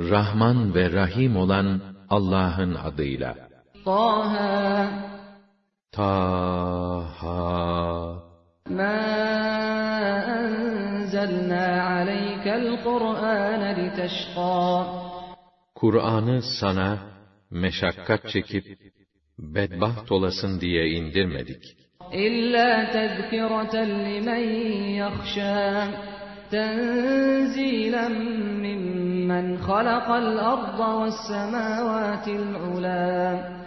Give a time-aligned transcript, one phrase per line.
[0.00, 3.36] Rahman ve Rahim olan Allah'ın adıyla.
[3.84, 4.90] Taha.
[5.92, 7.42] Taha.
[8.68, 8.94] Ma
[10.38, 14.86] enzelna aleykel Kur'an liteşqa.
[15.74, 17.11] Kur'an'ı sana
[17.52, 18.64] meşakkat çekip
[19.38, 21.62] bedbaht olasın diye indirmedik.
[22.12, 24.44] İlla tezkireten limen
[24.94, 25.88] yahşâ.
[26.50, 28.12] Tenzilen
[28.64, 33.62] mimmen halakal arda ve semâvâtil ulâ.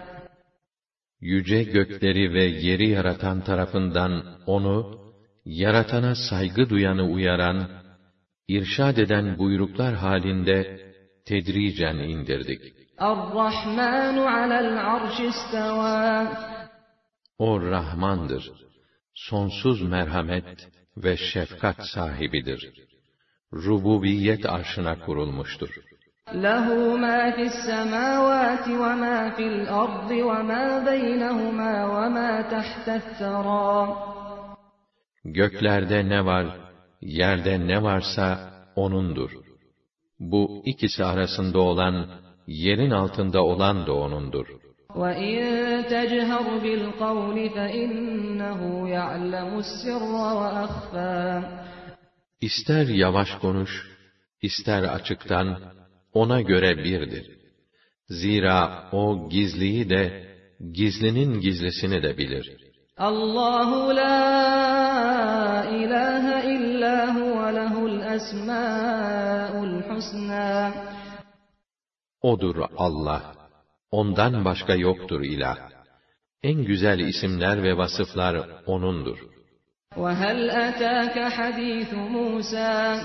[1.22, 5.00] Yüce gökleri ve yeri yaratan tarafından onu,
[5.46, 7.70] yaratana saygı duyanı uyaran,
[8.48, 10.80] irşad eden buyruklar halinde
[11.26, 12.75] tedricen indirdik.
[12.98, 16.28] Ar-Rahmanu alel arşistevâ.
[17.38, 18.52] O Rahmandır.
[19.14, 22.74] Sonsuz merhamet ve şefkat sahibidir.
[23.54, 25.70] Rububiyet arşına kurulmuştur.
[26.44, 33.88] Lehu ma fis semavati ve ma fil ardı ve ma beynehuma ve ma tahte's-sera.
[35.26, 36.46] Göklerde ne var,
[37.02, 39.32] yerde ne varsa O'nundur.
[40.20, 44.47] Bu ikisi arasında olan yerin altında olan da O'nundur.
[45.01, 45.39] وَاِنْ
[45.95, 48.61] تَجْهَرْ بِالْقَوْلِ فَاِنَّهُ
[48.99, 50.03] يَعْلَمُ السِّرَّ
[50.41, 51.43] وَأَخْفَى
[52.41, 53.71] İster yavaş konuş,
[54.43, 55.59] ister açıktan,
[56.13, 57.27] ona göre birdir.
[58.09, 60.27] Zira o gizliyi de,
[60.73, 62.57] gizlinin gizlisini de bilir.
[62.97, 70.73] Allahu la ilahe illa huve lehul esmâul husnâ.
[72.25, 73.23] O'dur Allah.
[73.91, 75.59] Ondan başka yoktur ilah.
[76.43, 78.35] En güzel isimler ve vasıflar
[78.67, 79.19] O'nundur.
[79.97, 83.01] وَهَلْ أَتَاكَ حَد۪يثُ مُوسَى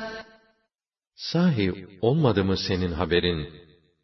[1.16, 3.50] Sahi olmadı mı senin haberin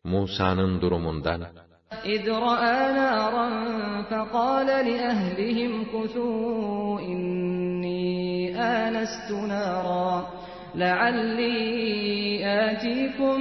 [0.04, 1.42] Musa'nın durumundan?
[2.14, 3.48] إِذْ رَأَى نَارًا
[4.12, 10.35] فَقَالَ لِأَهْلِهِمْ كُثُوا إِنِّي آنَسْتُ نَارًا
[10.76, 11.58] لَعَلِّي
[12.70, 13.38] آتِيكُم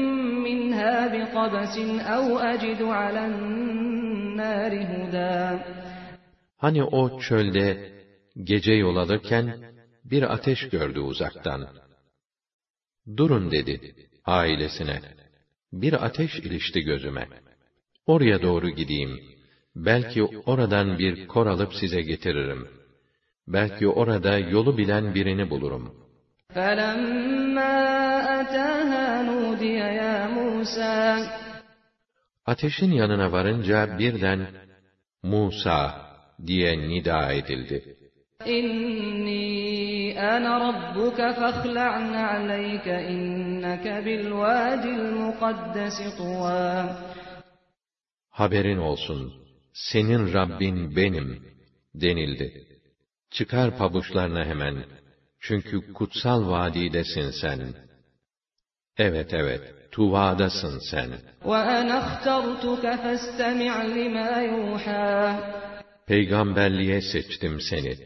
[0.47, 1.75] مِّنْهَا بِقَبَسٍ
[2.17, 5.61] أَوْ أَجِدُ عَلَى النَّارِ هُدًى
[6.57, 7.77] Hani o çölde
[8.45, 9.55] gece yol alırken
[10.05, 11.69] bir ateş gördü uzaktan.
[13.17, 13.81] Durun dedi
[14.25, 15.01] ailesine.
[15.73, 17.27] Bir ateş ilişti gözüme.
[18.07, 19.21] Oraya doğru gideyim.
[19.77, 22.69] Belki oradan bir kor alıp size getiririm.
[23.49, 25.93] Belki orada yolu bilen birini bulurum.
[32.46, 34.48] Ateşin yanına varınca birden
[35.24, 35.82] Musa
[36.48, 37.98] diye nida edildi.
[38.46, 46.98] İnni ana rabbuka fakhla'n aleyke inneke bil vadil mukaddes tuva.
[48.30, 49.34] Haberin olsun,
[49.74, 51.30] senin Rabbin benim
[51.96, 52.48] denildi.
[53.32, 54.76] Çıkar pabuçlarına hemen,
[55.48, 57.60] çünkü kutsal vadidesin sen.
[58.98, 59.62] Evet evet,
[59.92, 61.10] Tuva'dasın sen.
[66.08, 67.98] Peygamberliğe seçtim seni.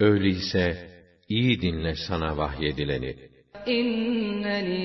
[0.00, 0.90] Öyleyse
[1.28, 3.16] iyi dinle sana vahyedileni.
[3.66, 4.80] İnneni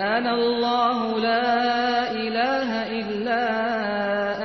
[0.00, 3.42] Ana anallahu la ilahe illa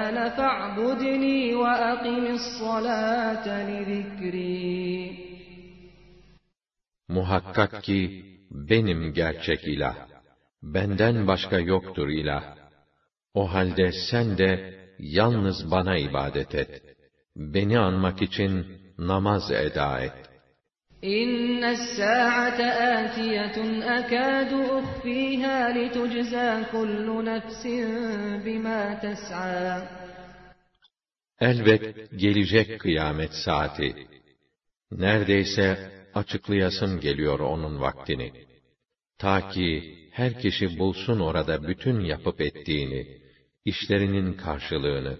[0.07, 4.78] ana fa'budni ve aqimis salate li zikri.
[7.09, 8.00] Muhakkak ki,
[8.50, 9.97] benim gerçek ilah.
[10.62, 12.44] Benden başka yoktur ilah.
[13.34, 14.50] O halde sen de,
[14.99, 16.82] yalnız bana ibadet et.
[17.37, 18.66] Beni anmak için
[18.99, 20.34] namaz eda et.
[21.05, 22.60] إِنَّ السَّاعَةَ
[22.99, 23.56] آتِيَةٌ
[23.99, 27.62] أَكَادُ أُخْفِيهَا لِتُجْزَىٰ كُلُّ نَفْسٍ
[28.44, 29.82] بِمَا تَسْعَىٰ
[31.41, 34.08] Elbet gelecek kıyamet saati.
[34.91, 38.32] Neredeyse açıklayasım geliyor onun vaktini.
[39.19, 43.06] Ta ki her kişi bulsun orada bütün yapıp ettiğini,
[43.64, 45.17] işlerinin karşılığını.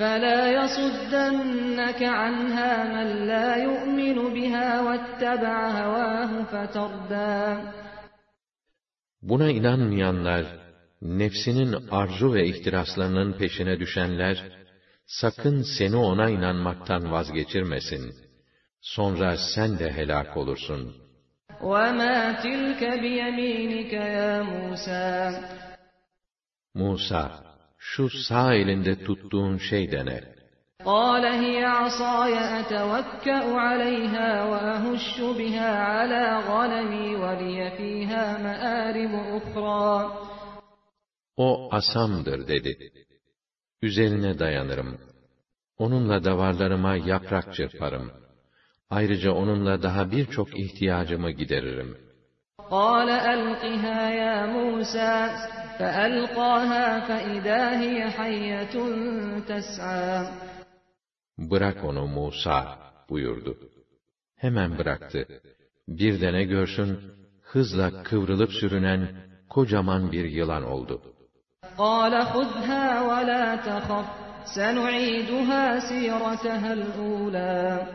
[0.00, 7.56] فَلَا يَصُدَّنَّكَ عَنْهَا مَنْ لَا يُؤْمِنُ بِهَا وَاتَّبَعَ هَوَاهُ فَتَرْدَىٰ
[9.22, 10.44] Buna inanmayanlar,
[11.02, 14.36] nefsinin arzu ve ihtiraslarının peşine düşenler,
[15.06, 18.23] sakın seni ona inanmaktan vazgeçirmesin.
[18.84, 20.82] Sonra sen de helak olursun.
[21.60, 25.32] وَمَا تِلْكَ بِيَمِينِكَ يَا مُوسَى
[26.74, 27.44] Musa,
[27.78, 30.40] şu sağ elinde tuttuğun şey de ne?
[30.84, 40.10] قال هي عصاي أتوكأ عليها وأهش بها على غنمي ولي فيها مآرب أخرى
[41.36, 42.92] O asamdır dedi.
[43.82, 44.98] Üzerine dayanırım.
[45.78, 48.12] Onunla davarlarıma yaprak çırparım.
[48.90, 51.96] Ayrıca onunla daha birçok ihtiyacımı gideririm.
[52.70, 55.14] قال ألقها يا موسى
[55.78, 58.74] فألقاها فإذا هي حية
[59.50, 60.24] تسعى
[61.38, 63.58] Bırak onu Musa buyurdu.
[64.36, 65.26] Hemen bıraktı.
[65.88, 66.98] Bir de ne görsün,
[67.42, 69.08] hızla kıvrılıp sürünen
[69.48, 71.02] kocaman bir yılan oldu.
[71.78, 74.06] قال خذها ولا تخف
[74.56, 77.86] سنعيدها سيرتها الأولى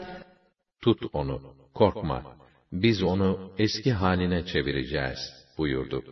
[0.82, 1.42] Tut onu,
[1.74, 2.24] korkma.
[2.72, 5.20] Biz onu eski haline çevireceğiz
[5.58, 6.04] buyurdu.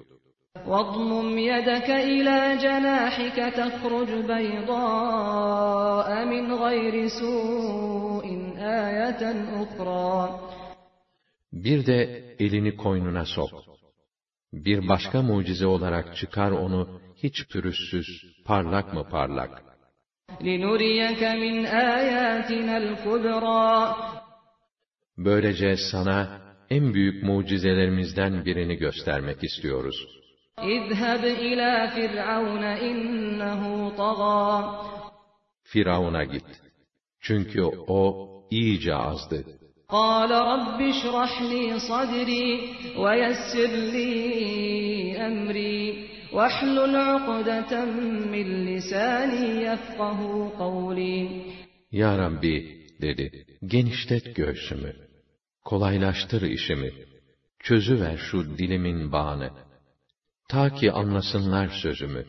[0.71, 8.25] واضمم يدك إلى جناحك تخرج بيضاء من غير سوء
[8.87, 9.21] آية
[9.63, 10.29] أخرى
[11.53, 11.99] Bir de
[12.39, 13.49] elini koynuna sok.
[14.53, 18.07] Bir başka mucize olarak çıkar onu hiç pürüzsüz,
[18.45, 19.63] parlak mı parlak.
[20.41, 23.95] لنريك من آياتنا الكبرى
[25.17, 30.23] Böylece sana en büyük mucizelerimizden birini göstermek istiyoruz.
[30.59, 33.61] اذهب إلى فرعون إنه
[33.97, 34.49] طغى
[35.63, 36.45] Firavun'a git.
[37.19, 39.45] Çünkü o iyice azdı.
[39.89, 42.49] قال رب اشرح لي صدري
[43.03, 44.13] ويسر لي
[45.27, 47.85] أمري واحلل عقدة
[48.33, 50.19] من لساني يفقه
[50.59, 51.27] قولي
[51.91, 54.93] Ya Rabbi dedi, genişlet göğsümü,
[55.65, 56.91] kolaylaştır işimi,
[57.59, 59.49] çözüver şu dilimin bağını,
[60.49, 62.25] ta ki anlasınlar sözümü.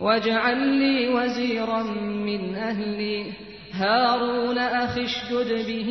[0.00, 1.82] واجعل لي وزيرا
[2.28, 3.32] من أهلي
[3.72, 5.90] هارون أخي اشدد به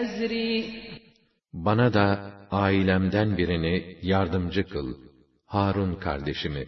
[0.00, 0.82] أزري
[1.52, 4.94] Bana da ailemden birini yardımcı kıl,
[5.46, 6.66] Harun kardeşimi.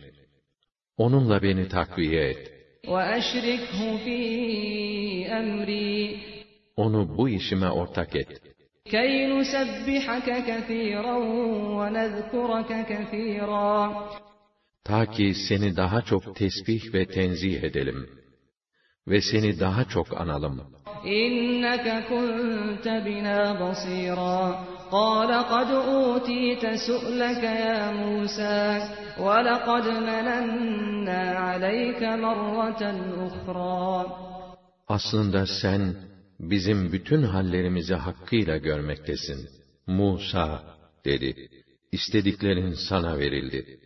[0.97, 2.51] Onunla beni takviye et.
[2.87, 4.19] وأشركه في
[5.31, 6.17] أمري
[6.77, 8.48] Onu bu işime ortak et.
[8.92, 11.16] كي نسبحك كثيرا
[11.78, 14.10] ونذكرك كثيرا
[14.84, 18.10] Ta ki seni daha çok tesbih ve tenzih edelim.
[19.08, 20.80] Ve seni daha çok analım.
[21.06, 28.82] إنك كنت بنا بصيرا قال قد أوتيت سؤلك يا موسى
[29.20, 32.82] ولقد مننا عليك مرة
[33.28, 34.06] أخرى
[34.88, 36.09] Aslında sen
[36.41, 39.49] bizim bütün hallerimizi hakkıyla görmektesin.
[39.87, 41.49] Musa dedi.
[41.93, 43.79] İstediklerin sana verildi.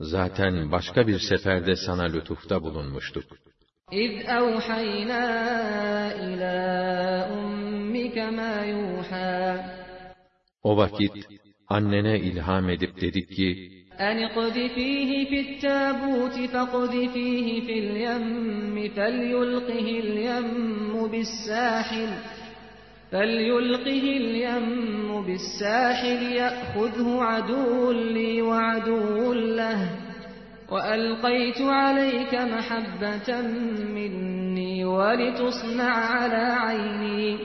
[0.00, 3.24] Zaten başka bir seferde sana lütufta bulunmuştuk.
[3.92, 5.24] إذ أوحينا
[6.24, 6.54] إلى
[7.38, 9.60] أمك ما يوحى
[10.62, 11.12] O vakit
[11.68, 13.48] annene ilham edip dedik ki,
[13.99, 22.09] أن اقذفيه في التابوت فاقذفيه في اليم فليلقه اليم بالساحل
[23.11, 29.89] فليلقه اليم بالساحل يأخذه عدو لي وعدو له
[30.71, 33.41] وألقيت عليك محبة
[33.95, 37.37] مني ولتصنع على عيني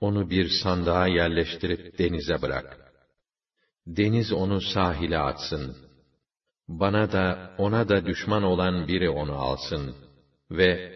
[0.00, 2.79] onu bir sandığa yerleştirip denize bırak.
[3.89, 5.75] Deniz onu sahile atsın.
[6.67, 9.95] Bana da ona da düşman olan biri onu alsın.
[10.51, 10.91] Ve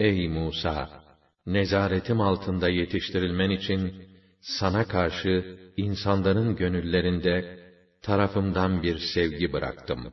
[0.00, 1.02] ey Musa!
[1.46, 3.94] Nezaretim altında yetiştirilmen için
[4.40, 7.58] sana karşı insanların gönüllerinde
[8.02, 10.12] tarafımdan bir sevgi bıraktım.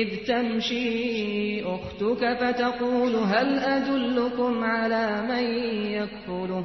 [0.00, 5.44] إذ تمشي أختك فتقول هل أدلكم على من
[5.98, 6.64] يكفله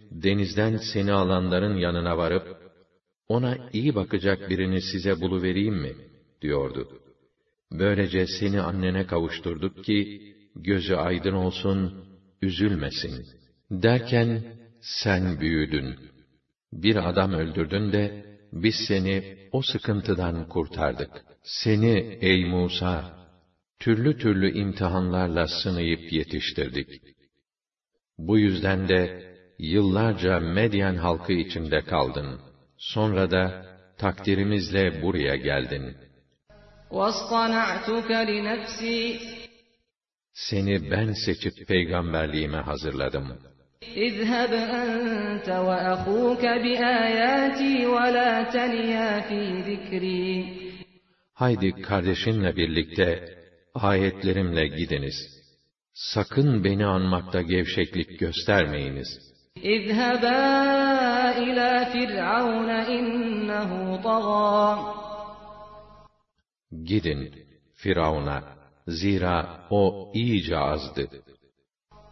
[0.11, 2.57] denizden seni alanların yanına varıp,
[3.27, 5.95] ona iyi bakacak birini size buluvereyim mi?
[6.41, 7.01] diyordu.
[7.71, 10.21] Böylece seni annene kavuşturduk ki,
[10.55, 12.05] gözü aydın olsun,
[12.41, 13.25] üzülmesin.
[13.71, 14.43] Derken,
[14.81, 15.95] sen büyüdün.
[16.73, 21.09] Bir adam öldürdün de, biz seni o sıkıntıdan kurtardık.
[21.43, 23.27] Seni ey Musa,
[23.79, 27.01] türlü türlü imtihanlarla sınayıp yetiştirdik.
[28.17, 29.30] Bu yüzden de
[29.60, 32.40] yıllarca Medyen halkı içinde kaldın.
[32.78, 33.66] Sonra da
[33.98, 35.96] takdirimizle buraya geldin.
[36.90, 39.18] وَاصْطَنَعْتُكَ لِنَفْسِي
[40.32, 43.38] Seni ben seçip peygamberliğime hazırladım.
[44.06, 50.56] اذهب أنت وأخوك بآياتي ولا تنيا في ذكري
[51.34, 53.38] Haydi kardeşinle birlikte
[53.74, 55.14] ayetlerimle gidiniz.
[55.94, 59.29] Sakın beni anmakta gevşeklik göstermeyiniz.
[59.60, 60.42] اذهبا
[61.38, 64.94] إلى فرعون إنه طغى
[66.84, 67.32] Gidin
[67.74, 68.42] Firavun'a.
[68.86, 71.08] Zira o iyice azdı.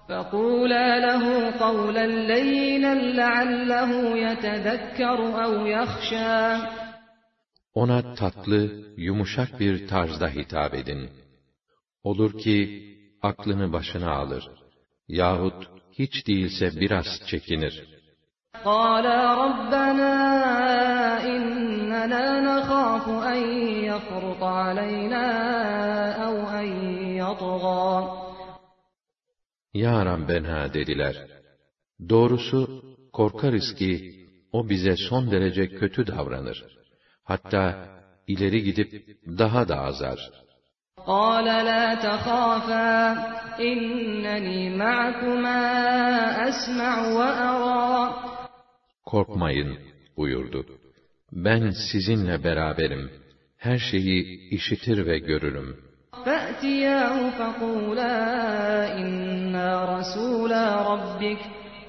[0.09, 6.59] فقولا له قولا لينا لعله يتذكر أو يخشى
[7.75, 11.11] Ona tatlı, yumuşak bir tarzda hitap edin.
[12.03, 12.59] Olur ki
[13.23, 14.51] aklını başına alır.
[15.09, 15.69] Yahut
[15.99, 17.95] hiç değilse biraz çekinir.
[18.65, 20.15] قالا ربنا
[21.35, 23.41] إننا نخاف أن
[23.91, 25.27] يفرط علينا
[26.27, 26.67] أو أن
[27.23, 28.25] يطغى
[29.75, 31.17] Ya Rabbena dediler.
[32.09, 32.83] Doğrusu
[33.13, 36.65] korkarız ki o bize son derece kötü davranır.
[37.25, 37.89] Hatta
[38.27, 38.93] ileri gidip
[39.27, 40.19] daha da azar.
[41.09, 43.13] قال لا تخافا
[43.61, 45.61] إنني معكما
[46.49, 48.15] أسمع وأرى
[49.07, 49.79] Korkmayın
[50.17, 50.67] buyurdu.
[51.33, 53.11] Ben sizinle beraberim.
[53.57, 55.77] Her şeyi işitir ve görürüm.
[56.25, 58.17] فأتياه فقولا
[59.01, 61.41] إنا رسولا ربك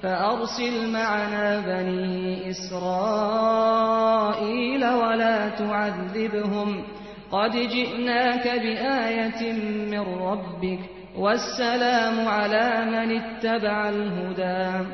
[0.02, 3.72] فأرسل معنا بني إسرائيل
[5.02, 6.84] ولا تعذبهم
[7.30, 9.52] قد جئناك بآية
[9.92, 10.82] من ربك
[11.16, 14.86] والسلام على من اتبع الهدى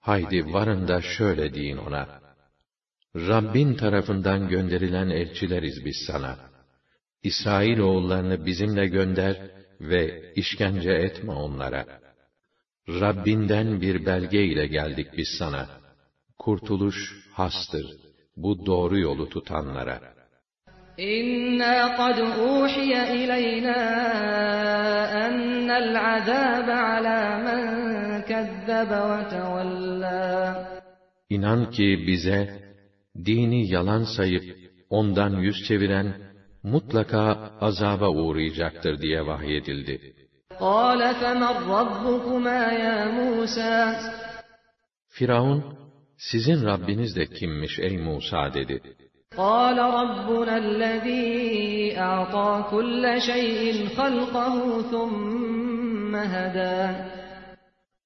[0.00, 2.08] Haydi varın da şöyle deyin ona.
[3.16, 6.36] Rabbin tarafından gönderilen elçileriz biz sana.
[7.22, 9.36] İsrail oğullarını bizimle gönder
[9.80, 11.86] ve işkence etme onlara.
[12.88, 15.68] Rabbinden bir belge ile geldik biz sana.
[16.38, 16.96] Kurtuluş
[17.32, 17.86] hastır.
[18.36, 20.14] Bu doğru yolu tutanlara.
[21.00, 23.80] إنا قد أوحي إلينا
[25.26, 27.62] أن العذاب على من
[28.22, 30.54] كذب وتولى
[31.30, 32.62] İnan ki bize
[33.24, 34.44] dini yalan sayıp
[34.90, 36.14] ondan yüz çeviren
[36.62, 40.14] mutlaka azaba uğrayacaktır diye vahyedildi.
[40.60, 43.76] قال فمن ربكما يا موسى
[45.08, 45.60] Firavun,
[46.16, 48.82] sizin Rabbiniz de kimmiş ey Musa dedi.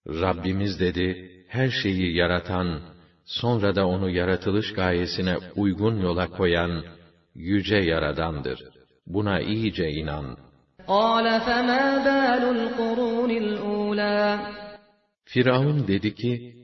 [0.07, 1.07] Rabbimiz dedi,
[1.47, 2.81] her şeyi yaratan,
[3.25, 6.83] sonra da onu yaratılış gayesine uygun yola koyan,
[7.35, 8.59] yüce yaradandır.
[9.07, 10.37] Buna iyice inan.
[15.25, 16.55] Firavun dedi ki,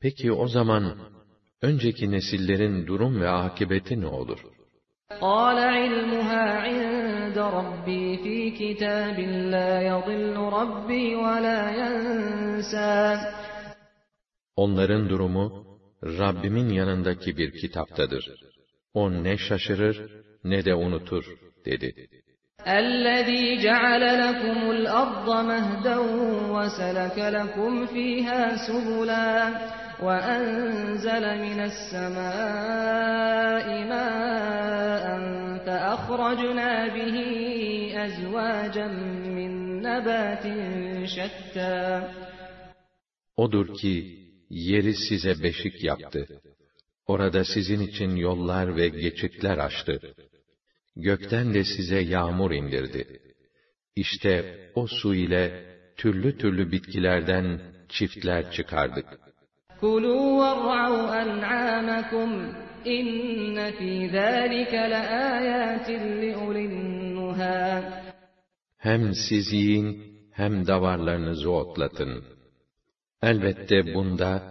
[0.00, 1.13] peki o zaman
[1.63, 4.39] önceki nesillerin durum ve akıbeti ne olur?
[5.21, 9.17] قال علمها عند ربي في كتاب
[9.53, 13.17] لا يضل ربي ولا ينسى
[14.55, 15.65] Onların durumu,
[16.03, 18.25] Rabbimin yanındaki bir kitaptadır.
[18.93, 19.97] O ne şaşırır,
[20.43, 21.25] ne de unutur,
[21.65, 22.09] dedi.
[22.67, 25.97] الذي جعل لكم الأرض مهدا
[26.55, 29.29] وسلك لكم فيها سبلا
[29.99, 32.85] وأنزل من السماء
[33.91, 35.05] ماء
[35.65, 37.15] فأخرجنا به
[38.05, 38.87] أزواجا
[39.35, 40.45] من نبات
[41.05, 42.01] شتى
[43.37, 46.27] Odur ki, yeri size beşik yaptı.
[47.07, 50.15] Orada sizin için yollar ve geçitler açtı.
[50.95, 53.19] Gökten de size yağmur indirdi.
[53.95, 55.65] İşte o su ile
[55.97, 59.22] türlü türlü bitkilerden çiftler çıkardık.
[59.83, 62.29] كلوا وارعوا أنعامكم
[62.87, 67.99] إن في ذلك لآيات لأولي النهى
[68.81, 69.87] Hem siz yiyin,
[70.31, 72.23] hem davarlarınızı otlatın.
[73.21, 74.41] Elbette bunda,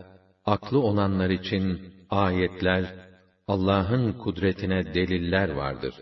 [0.45, 2.85] aklı olanlar için ayetler,
[3.49, 5.95] Allah'ın kudretine deliller vardır.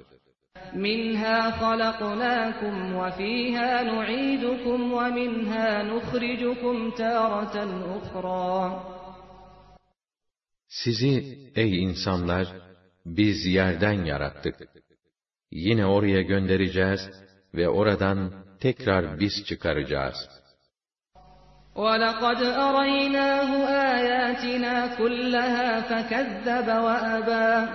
[0.86, 7.56] منها خلقناكم وفيها نعيدكم ومنها نخرجكم تارة
[7.98, 8.80] أخرى
[10.70, 12.46] Sizi, ey insanlar,
[13.06, 14.54] biz yerden yarattık.
[15.50, 17.00] Yine oraya göndereceğiz
[17.54, 20.16] ve oradan tekrar biz çıkaracağız.
[21.74, 23.50] وَلَقَدْ أَرَيْنَاهُ
[23.94, 27.68] آيَاتِنَا كُلَّهَا فَكَذَّبَ وَأَبَى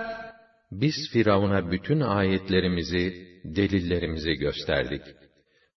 [0.72, 5.02] Biz Firavun'a bütün ayetlerimizi, delillerimizi gösterdik.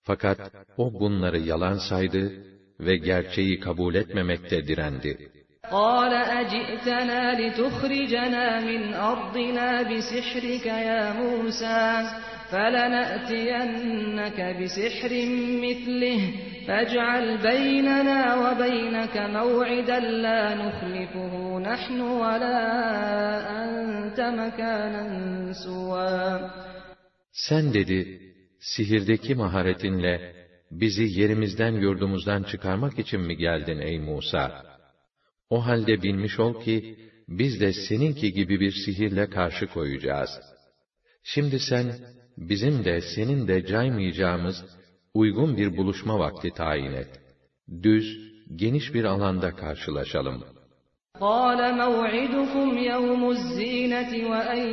[0.04, 0.40] Fakat
[0.78, 2.32] o bunları yalan saydı
[2.80, 5.32] ve gerçeği kabul etmemekte direndi.
[5.72, 12.10] قال أجئتنا لتخرجنا من أرضنا بسحرك يا موسى
[12.52, 15.12] فلنأتينك بسحر
[15.66, 16.22] مثله
[16.68, 22.60] فاجعل بيننا وبينك موعدا لا نخلفه نحن ولا
[23.64, 25.04] أنت مكانا
[25.54, 26.40] سوى
[27.32, 28.20] Sen dedi,
[28.60, 30.34] sihirdeki maharetinle
[30.72, 34.69] bizi yerimizden yurdumuzdan çıkarmak için mi geldin ey Musa?
[35.50, 40.30] O halde bilmiş ol ki, biz de seninki gibi bir sihirle karşı koyacağız.
[41.24, 41.96] Şimdi sen,
[42.38, 44.66] bizim de senin de caymayacağımız
[45.14, 47.20] uygun bir buluşma vakti tayin et.
[47.84, 48.06] Düz,
[48.56, 50.44] geniş bir alanda karşılaşalım.
[51.22, 54.64] قال موعدكم يوم الزينة وأن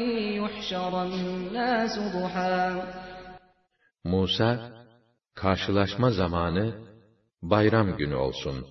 [0.41, 2.83] يحشر الناس ضحى
[4.05, 4.73] Musa,
[5.35, 6.75] karşılaşma zamanı,
[7.43, 8.67] bayram günü olsun.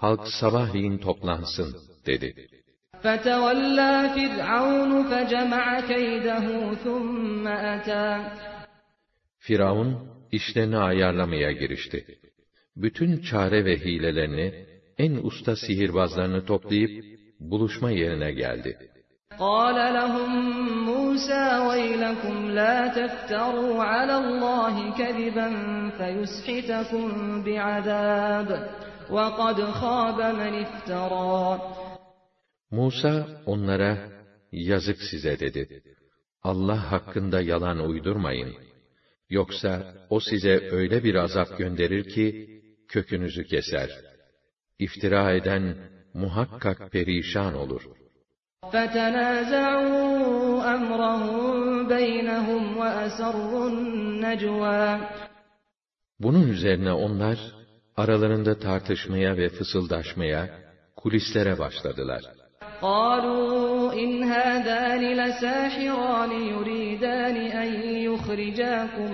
[0.00, 1.70] Halk sabahleyin toplansın,
[2.06, 2.30] dedi.
[3.04, 6.46] فتولى فرعون فجمع كيده
[6.84, 8.08] ثم أتى
[9.38, 9.90] Firavun,
[10.32, 12.06] işlerini ayarlamaya girişti.
[12.76, 14.66] Bütün çare ve hilelerini,
[14.98, 17.04] en usta sihirbazlarını toplayıp,
[17.40, 18.78] buluşma yerine geldi.
[19.38, 20.32] قال لهم
[20.90, 25.48] موسى ويلكم لا تفتروا على الله كذبا
[25.98, 27.06] فيسحتكم
[27.46, 28.48] بعذاب
[29.10, 31.58] وقد خاب من افترى
[32.70, 33.98] Musa onlara,
[34.52, 35.82] yazık size dedi.
[36.42, 38.54] Allah hakkında yalan uydurmayın.
[39.30, 42.26] Yoksa o size öyle bir azap gönderir ki,
[42.88, 43.90] kökünüzü keser.
[44.78, 45.76] İftira eden
[46.14, 47.82] muhakkak perişan olur.
[48.72, 54.98] فتنازعوا أمرهم بينهم وأسروا النجوى
[56.20, 57.38] Bunun üzerine onlar,
[58.00, 60.42] aralarında tartışmaya ve fısıldaşmaya,
[60.96, 62.22] kulislere başladılar.
[62.82, 67.70] قالوا إن هذان لساحران يريدان أن
[68.08, 69.10] يخرجاكم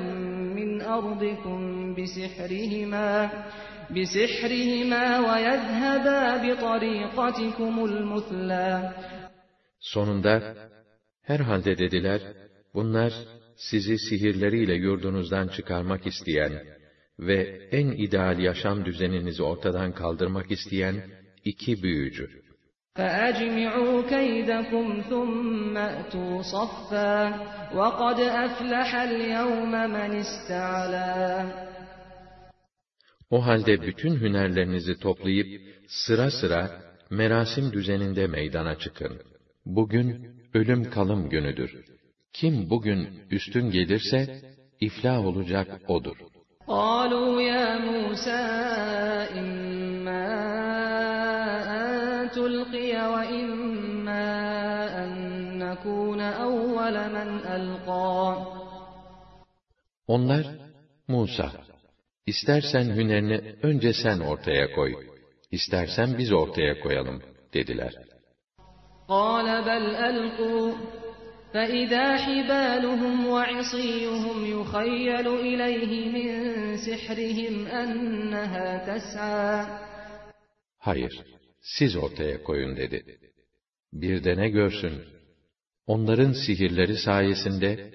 [0.59, 1.59] من أرضكم
[1.97, 3.31] بسحرهما
[3.91, 8.93] بسحرهما ويذهبا بطريقتكم المثلى
[9.81, 10.55] Sonunda,
[11.23, 12.21] herhalde dediler,
[12.75, 13.13] bunlar
[13.57, 16.53] sizi sihirleriyle yurdunuzdan çıkarmak isteyen
[17.19, 20.97] ve en ideal yaşam düzeninizi ortadan kaldırmak isteyen
[21.45, 22.43] iki büyücü.
[22.97, 27.15] فأجمعوا كيدكم ثم أتوا صفا
[27.79, 31.13] وقد أفلح اليوم من استعلى
[33.31, 39.23] O halde bütün hünerlerinizi toplayıp sıra sıra merasim düzeninde meydana çıkın.
[39.67, 41.85] Bugün ölüm kalım günüdür.
[42.33, 44.43] Kim bugün üstün gelirse
[44.81, 46.17] iflah olacak odur.
[46.68, 48.44] قالوا يا موسى
[49.40, 50.28] إما
[51.78, 54.28] أن تلقي وإما
[55.04, 55.12] أن
[55.58, 58.58] نكون أول من ألقى
[60.08, 60.46] Onlar,
[61.08, 61.52] Musa,
[62.26, 64.96] istersen hünerini önce sen ortaya koy,
[65.52, 67.22] istersen biz ortaya koyalım,
[67.54, 67.94] dediler.
[69.08, 70.72] قَالَ بَلْ أَلْقُوا
[71.53, 76.29] فإذا حبالهم وعصيهم يخيل إليه من
[76.77, 79.83] سحرهم أنها تسعى
[80.79, 81.13] Hayır,
[81.61, 83.19] siz ortaya koyun dedi.
[83.93, 84.93] Bir de ne görsün?
[85.87, 87.91] Onların sihirleri sayesinde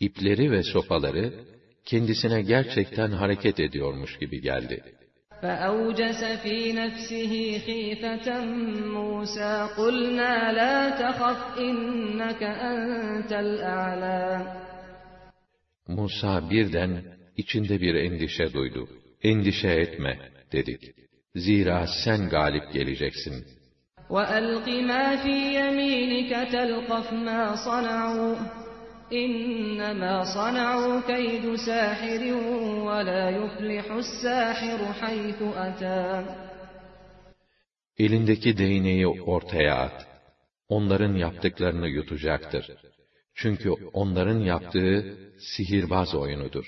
[0.00, 1.44] ipleri ve sopaları
[1.84, 4.84] kendisine gerçekten hareket ediyormuş gibi geldi.
[5.42, 8.44] فأوجس في نفسه خيفة
[8.86, 14.62] موسى قلنا لا تخف إنك أنت الأعلى
[15.88, 17.04] Musa birden
[17.36, 18.88] içinde bir endişe duydu.
[19.22, 20.18] Endişe etme,
[20.52, 20.80] dedik.
[21.34, 23.44] Zira sen galip geleceksin.
[24.10, 28.34] وألق ما في يمينك تلقف ما صنعوا
[29.12, 32.22] إنما صنعوا كيد ساحر
[32.88, 36.24] ولا يفلح الساحر حيث أتى
[37.98, 40.06] Elindeki değneği ortaya at.
[40.68, 42.70] Onların yaptıklarını yutacaktır.
[43.34, 46.66] Çünkü onların yaptığı sihirbaz oyunudur.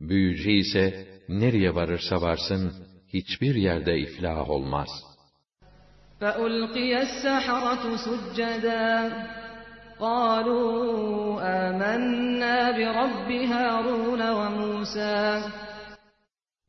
[0.00, 2.72] Büyücü ise nereye varırsa varsın
[3.08, 4.88] hiçbir yerde iflah olmaz.
[6.20, 9.12] فألقي السحرة سجدا
[10.00, 15.42] قالوا آمنا برب هارون وموسى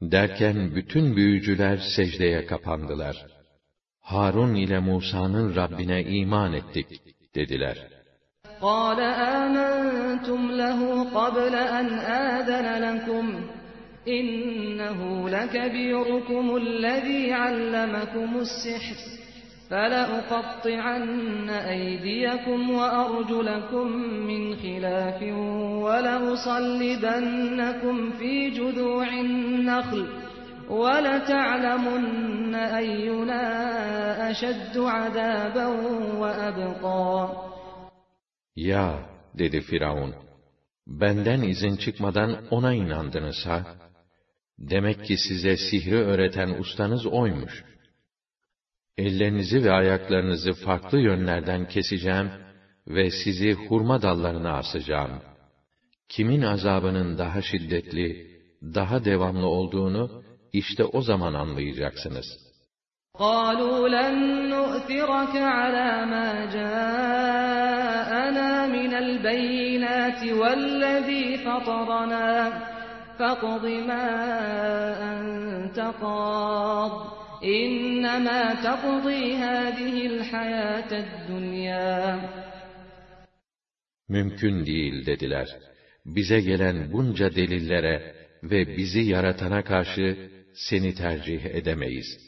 [0.02, 3.26] Derken bütün büyücüler secdeye kapandılar.
[4.00, 6.88] Harun ile Musa'nın Rabbine iman ettik
[7.36, 7.78] dediler.
[8.62, 9.00] قال
[9.40, 10.80] آمنتم له
[11.20, 11.88] قبل أن
[12.34, 13.26] آذن لكم
[14.08, 18.98] إنه لكبيركم الذي علمكم السحر
[19.72, 23.88] فلأقطعن أيديكم وأرجلكم
[24.28, 25.24] من خلاف
[25.84, 27.16] ولأصلبنكم
[28.12, 30.08] في جذوع النخل
[30.70, 33.44] وَلَتَعْلَمُنَّ أَيُّنَا
[34.32, 35.68] أَشَدُّ عَذَابًا
[36.22, 37.30] وَأَبْقَى
[38.56, 39.06] Ya
[39.38, 40.16] dedi Firavun,
[40.88, 43.64] benden izin çıkmadan ona inandınız ha?
[44.60, 47.64] Demek ki size sihri öğreten ustanız oymuş.
[48.98, 52.32] Ellerinizi ve ayaklarınızı farklı yönlerden keseceğim
[52.88, 55.22] ve sizi hurma dallarına asacağım.
[56.10, 58.28] Kimin azabının daha şiddetli,
[58.64, 62.48] daha devamlı olduğunu işte o zaman anlayacaksınız.
[63.20, 64.16] قالوا لن
[64.54, 67.88] نؤثرك على ما جاءنا
[68.78, 72.30] من البينات والذي فطرنا
[73.20, 74.08] فاقض ما
[75.12, 76.92] أنت قاض
[84.09, 85.49] Mümkün değil dediler.
[86.07, 92.19] Bize gelen bunca delillere ve bizi yaratana karşı seni tercih edemeyiz.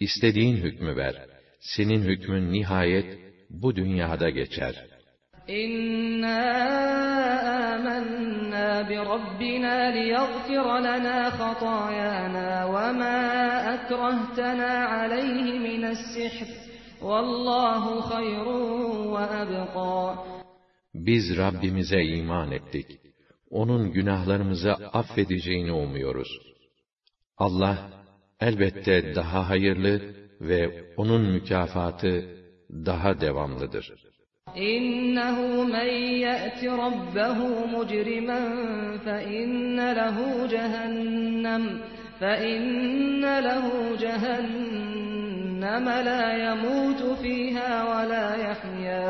[0.00, 1.26] İstediğin hükmü ver.
[1.60, 3.18] Senin hükmün nihayet
[3.50, 4.91] bu dünyada geçer.''
[5.48, 6.40] İnna
[7.74, 13.16] amennâ bi rabbina liyaghfir lana hatayana ve ma
[13.74, 16.48] ekrehtena aleyhi mine's-sihr.
[17.02, 20.16] Vallahu hayrun ve ebqâ.
[20.94, 23.00] Biz Rabbimize iman ettik.
[23.50, 26.40] Onun günahlarımızı affedeceğini umuyoruz.
[27.38, 27.78] Allah
[28.40, 32.24] elbette daha hayırlı ve onun mükafatı
[32.70, 34.11] daha devamlıdır.
[36.82, 41.64] Rabbehu mucrimen fe inne lehu cehennem
[42.20, 49.02] fe inne lehu cehennem la yemutu fiha ve la yahya.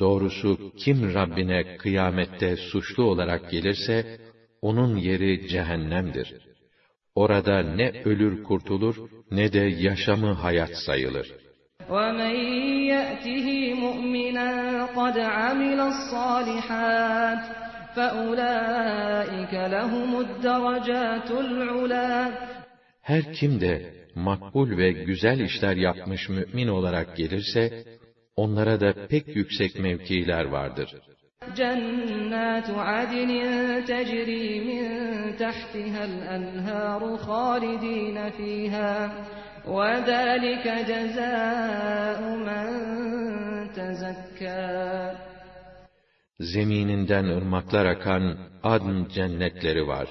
[0.00, 4.18] Doğrusu kim Rabbine kıyamette suçlu olarak gelirse
[4.62, 6.28] onun yeri cehennemdir.
[7.14, 8.96] Orada ne ölür kurtulur
[9.30, 11.47] ne de yaşamı hayat sayılır.
[11.89, 12.35] وَمَنْ
[12.93, 14.49] يَأْتِهِ مُؤْمِنًا
[14.85, 17.43] قَدْ عَمِلَ الصَّالِحَاتِ
[17.95, 22.31] فَأُولَٰئِكَ لَهُمُ الدَّرَجَاتُ الْعُلَى
[23.01, 27.83] Her kim de makbul ve güzel işler yapmış mümin olarak gelirse,
[28.35, 30.89] onlara da pek yüksek mevkiler vardır.
[31.59, 33.31] جنات عدن
[33.91, 34.83] تجري من
[35.43, 39.25] تحتها الأنهار خالدين فيها
[39.67, 42.67] وذلك جزاء من
[43.75, 45.11] تزكى
[46.39, 48.23] Zemininden ırmaklar akan
[48.63, 50.07] adn cennetleri var.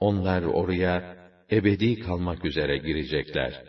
[0.00, 1.16] Onlar oraya
[1.50, 3.64] ebedi kalmak üzere girecekler.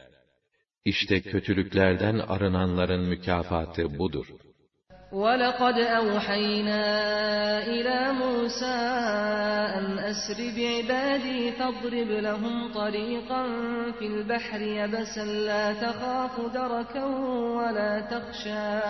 [0.86, 4.28] İşte kötülüklerden arınanların mükafatı budur.
[5.16, 6.84] وَلَقَدْ أَوْحَيْنَا
[7.68, 8.82] إِلَى مُوسَىٰ
[9.78, 13.44] أَنْ أَسْرِ بِعِبَادِي فَاضْرِبْ لَهُمْ طَرِيقًا
[13.98, 17.06] فِي الْبَحْرِ يَبَسًا لَا تَخَافُ دَرَكًا
[17.58, 18.82] وَلَا تَخْشَىٰ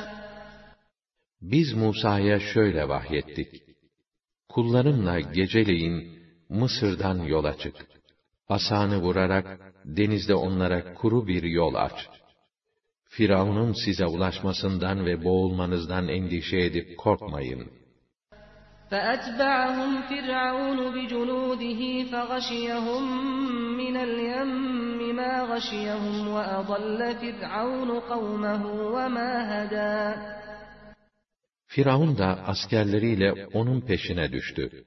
[1.41, 3.63] Biz Musa'ya şöyle vahyettik.
[4.50, 6.19] Kullarımla geceleyin
[6.50, 7.76] Mısır'dan yola çık.
[8.50, 12.14] Asanı vurarak denizde onlara kuru bir yol aç.
[13.15, 17.82] Firavun'un size ulaşmasından ve boğulmanızdan endişe edip korkmayın.
[18.91, 23.04] فَأَتْبَعَهُمْ فِرْعَوْنُ بِجُنُودِهِ فَغَشِيَهُمْ
[23.82, 28.63] مِنَ الْيَمِّ مَا غَشِيَهُمْ وَأَضَلَّ فِرْعَوْنُ قَوْمَهُ
[28.95, 29.97] وَمَا هَدَى
[31.67, 34.86] Firavun da askerleriyle onun peşine düştü.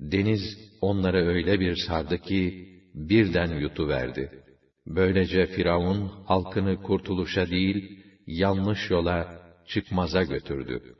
[0.00, 0.40] Deniz
[0.80, 4.41] onları öyle bir sardı ki birden yutuverdi.
[4.87, 9.27] Böylece Firavun halkını kurtuluşa değil, yanlış yola,
[9.67, 10.95] çıkmaza götürdü.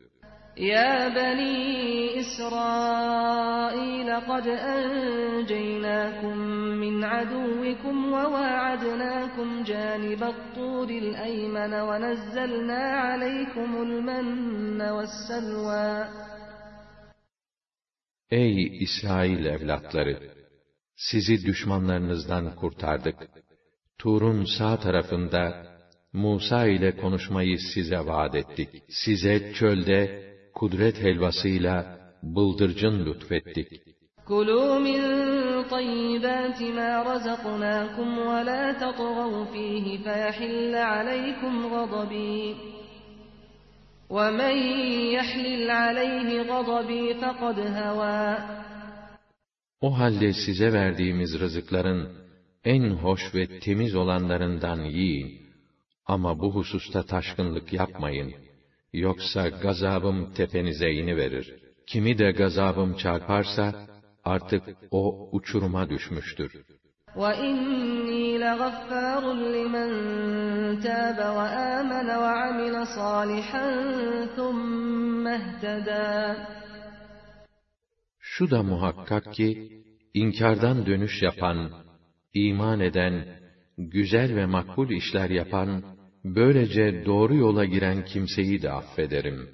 [0.58, 6.40] Ya bani İsrail kad enceynâkum
[6.78, 16.10] min aduvikum ve vaadnâkum cânibat tûril eymene ve nezzelnâ aleykumul menne vesselvâ.
[18.30, 20.20] Ey İsrail evlatları!
[20.96, 23.16] Sizi düşmanlarınızdan kurtardık
[24.03, 25.67] Tur'un sağ tarafında
[26.13, 28.69] Musa ile konuşmayı size vaat ettik.
[28.89, 33.99] Size çölde kudret helvasıyla bıldırcın lütfettik.
[34.31, 35.01] كُلُوا مِنْ
[35.75, 42.41] طَيِّبَاتِ مَا رَزَقْنَاكُمْ وَلَا تَطْغَوْا فِيهِ فَيَحِلَّ عَلَيْكُمْ غَضَبِي
[44.17, 44.55] وَمَنْ
[45.17, 48.39] يَحْلِلْ عَلَيْهِ غَضَبِي فَقَدْ هَوَى
[49.81, 52.22] O halde size verdiğimiz rızıkların
[52.65, 55.49] en hoş ve temiz olanlarından yiyin.
[56.07, 58.35] Ama bu hususta taşkınlık yapmayın.
[58.93, 61.55] Yoksa gazabım tepenize iniverir.
[61.87, 63.87] Kimi de gazabım çarparsa,
[64.25, 66.53] artık o uçuruma düşmüştür.
[67.23, 69.23] وَإِنِّي لَغَفَّارٌ
[69.57, 69.91] لِمَنْ
[70.87, 73.67] تَابَ وَآمَنَ وَعَمِلَ صَالِحًا
[74.37, 76.37] ثُمَّ اهْتَدَى
[78.21, 79.49] Şu da muhakkak ki,
[80.15, 81.59] inkardan dönüş yapan,
[82.35, 83.25] iman eden,
[83.79, 85.83] güzel ve makbul işler yapan,
[86.25, 89.49] böylece doğru yola giren kimseyi de affederim.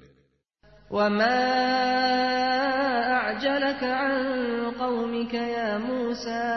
[0.91, 1.37] وَمَا
[3.19, 4.13] أَعْجَلَكَ عَنْ
[4.81, 6.47] قَوْمِكَ يَا مُوسَى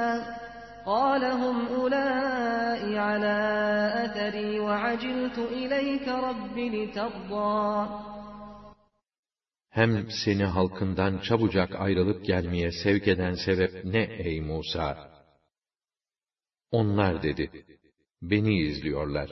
[0.87, 3.41] قَالَ هُمْ أُولَٰئِ عَلَىٰ
[4.05, 7.89] أَثَرِي وَعَجِلْتُ إِلَيْكَ رَبِّ لِتَرْضَىٰ
[9.71, 14.97] Hem seni halkından çabucak ayrılıp gelmeye sevk eden sebep ne ey Musa?
[16.73, 17.51] Onlar dedi,
[18.23, 19.31] beni izliyorlar.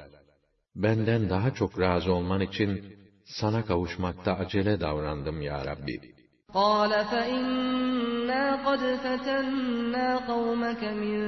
[0.75, 6.17] Benden daha çok razı olman için sana kavuşmakta acele davrandım ya Rabbi.
[6.53, 11.19] قَالَ فَإِنَّا قَدْ فَتَنَّا قَوْمَكَ مِنْ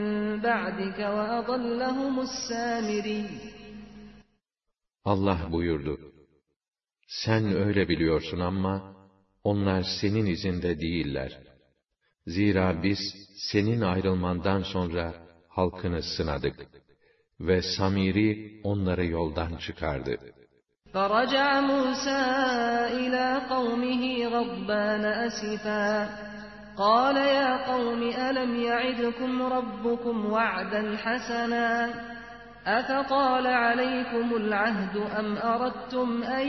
[0.43, 3.25] بَعْدِكَ وَأَضَلَّهُمُ السَّامِرِيُّ
[5.05, 5.99] Allah buyurdu,
[7.07, 8.97] sen öyle biliyorsun ama
[9.45, 11.43] onlar senin izinde değiller.
[12.27, 12.99] Zira biz
[13.53, 15.15] senin ayrılmandan sonra
[15.53, 16.57] halkını sınadık
[17.41, 20.19] ve Samiri onları yoldan çıkardı.
[20.95, 22.23] فرجع موسى
[23.01, 24.03] إلى قومه
[24.35, 26.09] غضبان أسفا
[26.79, 31.91] قال يا قوم ألم يعدكم ربكم وعدا حسنا
[32.67, 36.49] أفطال عليكم العهد أم أردتم أن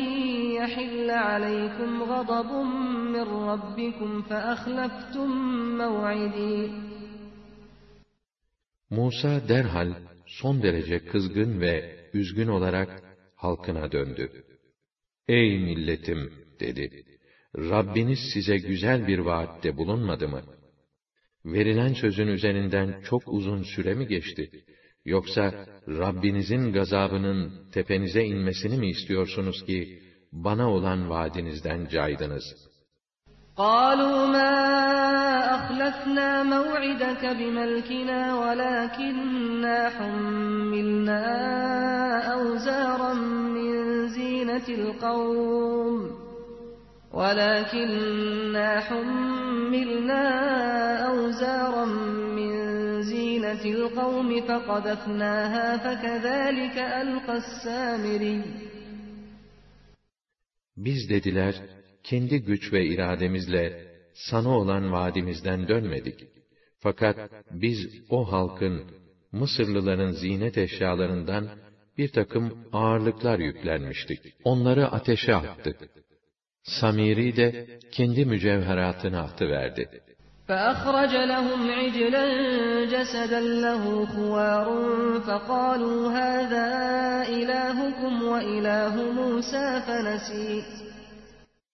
[0.52, 2.52] يحل عليكم غضب
[3.14, 5.30] من ربكم فأخلفتم
[5.78, 6.72] موعدي
[8.91, 9.95] Musa derhal
[10.27, 13.03] son derece kızgın ve üzgün olarak
[13.37, 14.45] halkına döndü.
[15.29, 17.05] Ey milletim dedi.
[17.57, 20.43] Rabbiniz size güzel bir vaatte bulunmadı mı?
[21.45, 24.51] Verilen sözün üzerinden çok uzun süre mi geçti?
[25.05, 32.74] Yoksa Rabbinizin gazabının tepenize inmesini mi istiyorsunuz ki bana olan vaadinizden caydınız?'
[33.57, 34.55] قالوا ما
[35.55, 41.23] أخلفنا موعدك بملكنا ولكننا حملنا
[42.33, 46.11] أوزارا من زينة القوم
[47.13, 50.25] ولكننا حملنا
[51.07, 51.85] أوزارا
[52.35, 52.53] من
[53.03, 58.43] زينة القوم فقذفناها فكذلك ألقى السامري.
[60.77, 61.55] Biz dediler,
[62.04, 66.28] kendi güç ve irademizle sana olan vaadimizden dönmedik.
[66.80, 68.84] Fakat biz o halkın,
[69.32, 71.50] Mısırlıların zinet eşyalarından
[71.98, 74.20] bir takım ağırlıklar yüklenmiştik.
[74.44, 75.78] Onları ateşe attık.
[76.64, 79.90] Samiri de kendi mücevheratını atıverdi.
[80.50, 82.26] فأخرج لهم عجلا
[82.94, 84.68] جسدا له خوار
[85.28, 86.68] فقالوا هذا
[87.40, 90.64] إلهكم وإله موسى فنسي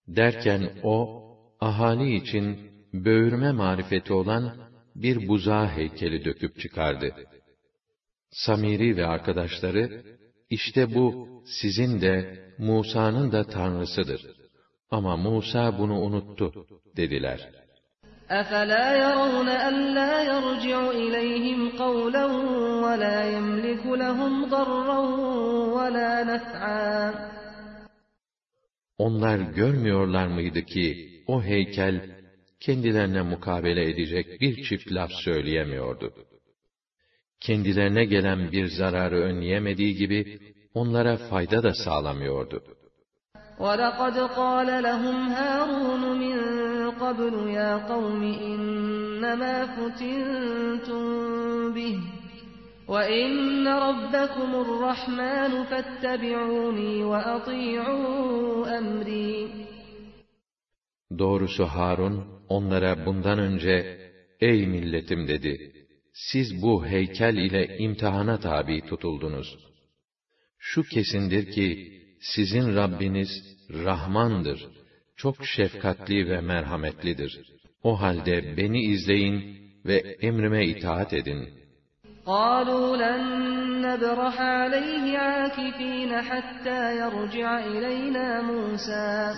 [0.09, 1.21] Derken o,
[1.59, 4.55] ahali için böğürme marifeti olan
[4.95, 7.15] bir buzağı heykeli döküp çıkardı.
[8.31, 10.03] Samiri ve arkadaşları,
[10.49, 11.27] işte bu
[11.61, 14.21] sizin de Musa'nın da tanrısıdır.
[14.89, 16.65] Ama Musa bunu unuttu,
[16.97, 17.49] dediler.
[18.29, 22.25] أَفَلَا يَرَوْنَ أَلَّا يَرْجِعُ إِلَيْهِمْ قَوْلًا
[22.85, 24.99] وَلَا يَمْلِكُ لَهُمْ ضَرًّا
[25.77, 27.35] وَلَا نَفْعًا
[28.99, 32.15] Onlar görmüyorlar mıydı ki o heykel
[32.59, 36.13] kendilerine mukabele edecek bir çift laf söyleyemiyordu.
[37.39, 40.39] Kendilerine gelen bir zararı önleyemediği gibi
[40.73, 42.63] onlara fayda da sağlamıyordu.
[43.59, 46.35] وَلَقَدْ قَالَ لَهُمْ هَارُونُ مِنْ
[47.01, 51.03] قَبْلُ يَا قَوْمِ إِنَّمَا فُتِنْتُمْ
[51.75, 51.97] بِهِ
[52.89, 59.65] وَإِنَّ رَبَّكُمُ الرَّحْمَنُ فَاتَّبِعُونِي وَأَطِيعُوا أَمْرِي
[61.19, 63.75] Doğrusu Harun onlara bundan önce
[64.39, 65.71] ey milletim dedi.
[66.13, 69.57] Siz bu heykel ile imtihana tabi tutuldunuz.
[70.57, 73.29] Şu kesindir ki, sizin Rabbiniz
[73.69, 74.67] Rahmandır,
[75.15, 77.41] çok şefkatli ve merhametlidir.
[77.83, 81.58] O halde beni izleyin ve emrime itaat edin.
[82.30, 83.22] قالوا لن
[83.86, 89.34] نبرح عليه عاكفين حتى يرجع إلينا موسى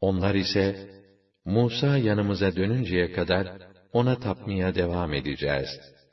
[0.00, 0.76] Onlar ise
[1.44, 3.46] Musa yanımıza dönünceye kadar
[3.92, 5.68] ona tapmaya devam edeceğiz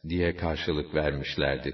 [0.10, 1.72] diye karşılık vermişlerdi.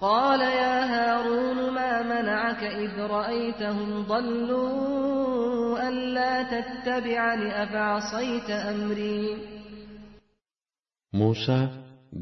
[0.00, 9.55] قال يا هارون ما منعك إذ رأيتهم ضلوا ألا تتبعني أفعصيت أمري
[11.15, 11.71] Musa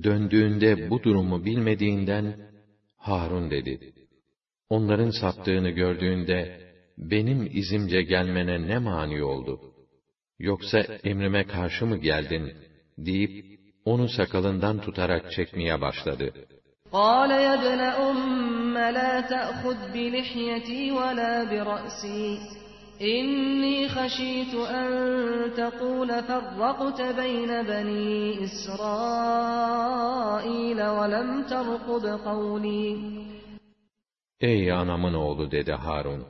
[0.04, 2.36] döndüğünde bu durumu bilmediğinden
[2.98, 3.94] Harun dedi.
[4.70, 6.62] Onların saptığını gördüğünde
[6.98, 9.60] benim izimce gelmene ne mani oldu?
[10.40, 12.54] Yoksa emrime karşı mı geldin?
[12.98, 16.34] deyip onu sakalından tutarak çekmeye başladı.
[16.92, 22.40] قال يا ابن أم لا تأخذ بلحيتي ولا برأسي
[23.01, 28.77] İnni haşitu en tekule ferrakte beyne beni İsrail
[30.77, 32.99] ve lem terkud kavli.
[34.41, 36.25] Ey anamın oğlu dedi Harun.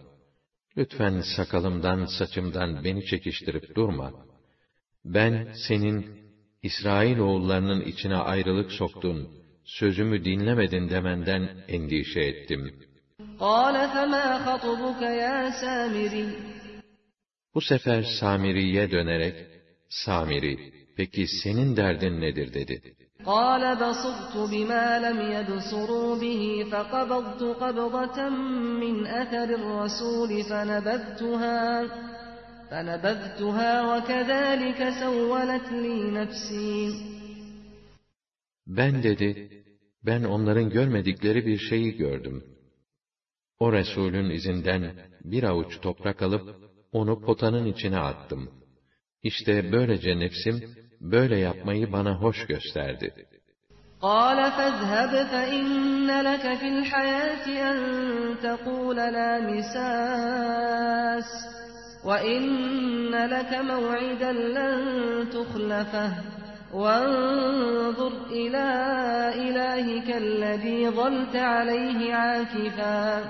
[0.76, 4.12] Lütfen sakalımdan saçımdan beni çekiştirip durma.
[5.04, 6.06] Ben senin
[6.62, 9.28] İsrail oğullarının içine ayrılık soktun,
[9.64, 12.93] sözümü dinlemedin demenden endişe ettim.''
[13.39, 16.29] قال فما خطبك يا سامري
[17.55, 19.35] Bu sefer Samiri'ye dönerek,
[19.89, 22.77] Samiri, peki senin derdin nedir dedi.
[23.25, 28.29] قال بصرت بما لم يبصروا به فقبضت قبضة
[28.83, 31.59] من أثر الرسول فنبذتها
[32.71, 37.09] فنبذتها وكذلك سولت لي نفسي
[38.67, 39.49] Ben dedi,
[40.05, 42.43] ben onların görmedikleri bir şeyi gördüm.
[43.63, 46.55] O Resulün izinden bir avuç toprak alıp,
[46.91, 48.49] onu potanın içine attım.
[49.23, 53.13] İşte böylece nefsim, böyle yapmayı bana hoş gösterdi.
[54.01, 57.77] قال فاذهب فإن لك في الحياة أن
[58.45, 61.29] تقول لا مساس
[62.05, 64.79] وإن لك موعدا لن
[65.29, 66.11] تخلفه
[66.73, 68.67] وانظر إلى
[69.35, 73.23] إلهك الذي ظلت عليه عاكفا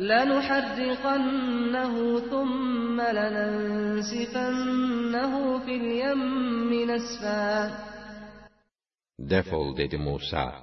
[0.00, 1.94] لنحرقنه
[2.30, 4.52] ثم لننسفنه
[5.64, 7.70] في اليم نسفا
[9.18, 10.54] Defol dedi Musa.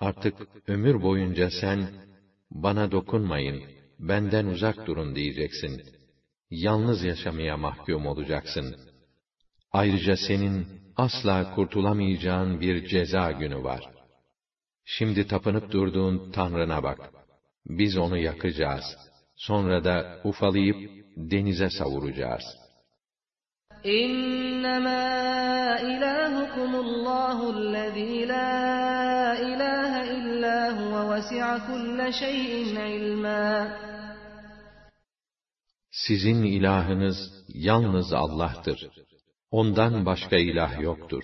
[0.00, 0.34] Artık
[0.68, 1.88] ömür boyunca sen,
[2.50, 3.62] bana dokunmayın,
[3.98, 5.82] benden uzak durun diyeceksin.
[6.50, 8.76] Yalnız yaşamaya mahkum olacaksın.
[9.72, 13.90] Ayrıca senin asla kurtulamayacağın bir ceza günü var.
[14.84, 17.15] Şimdi tapınıp durduğun Tanrına bak.
[17.69, 18.83] Biz onu yakacağız.
[19.35, 20.77] Sonra da ufalayıp
[21.17, 22.43] denize savuracağız.
[23.83, 24.97] İnnemâ
[25.79, 27.85] ilâhukumullahu la
[29.35, 33.77] ilâhe illâ huve vesi'a kulle şeyin ilmâ.
[35.91, 38.89] Sizin ilahınız yalnız Allah'tır.
[39.51, 41.23] Ondan başka ilah yoktur.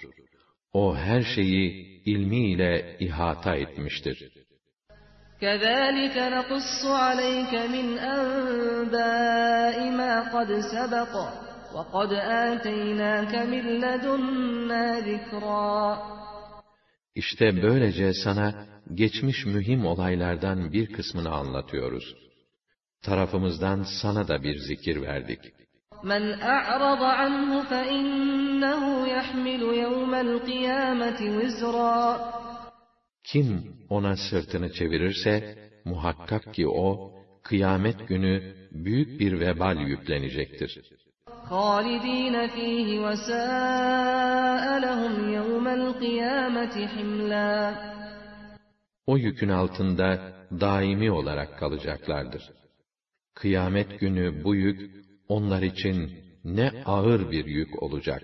[0.74, 4.43] O her şeyi ilmiyle ihata etmiştir.''
[5.41, 11.15] كذلك نقص عليك من أنباء ما قد سبق
[11.75, 15.99] وَقَدْ آتَيْنَاكَ مِنْ لَدُنَّا ذِكْرًا
[17.15, 22.15] İşte böylece sana geçmiş mühim olaylardan bir kısmını anlatıyoruz.
[23.03, 25.41] Tarafımızdan sana da bir zikir verdik.
[26.05, 28.83] مَنْ أَعْرَضَ عَنْهُ فَإِنَّهُ
[29.17, 32.03] يَحْمِلُ يَوْمَ الْقِيَامَةِ وِزْرًا
[33.25, 40.99] Kim ona sırtını çevirirse, muhakkak ki o, kıyamet günü büyük bir vebal yüklenecektir.
[41.51, 47.53] خالدين فيه وساء لهم يوم القيامة حملا
[49.07, 52.51] O yükün altında daimi olarak kalacaklardır.
[53.35, 54.81] Kıyamet günü bu yük
[55.29, 56.11] onlar için
[56.45, 58.23] ne ağır bir yük olacak.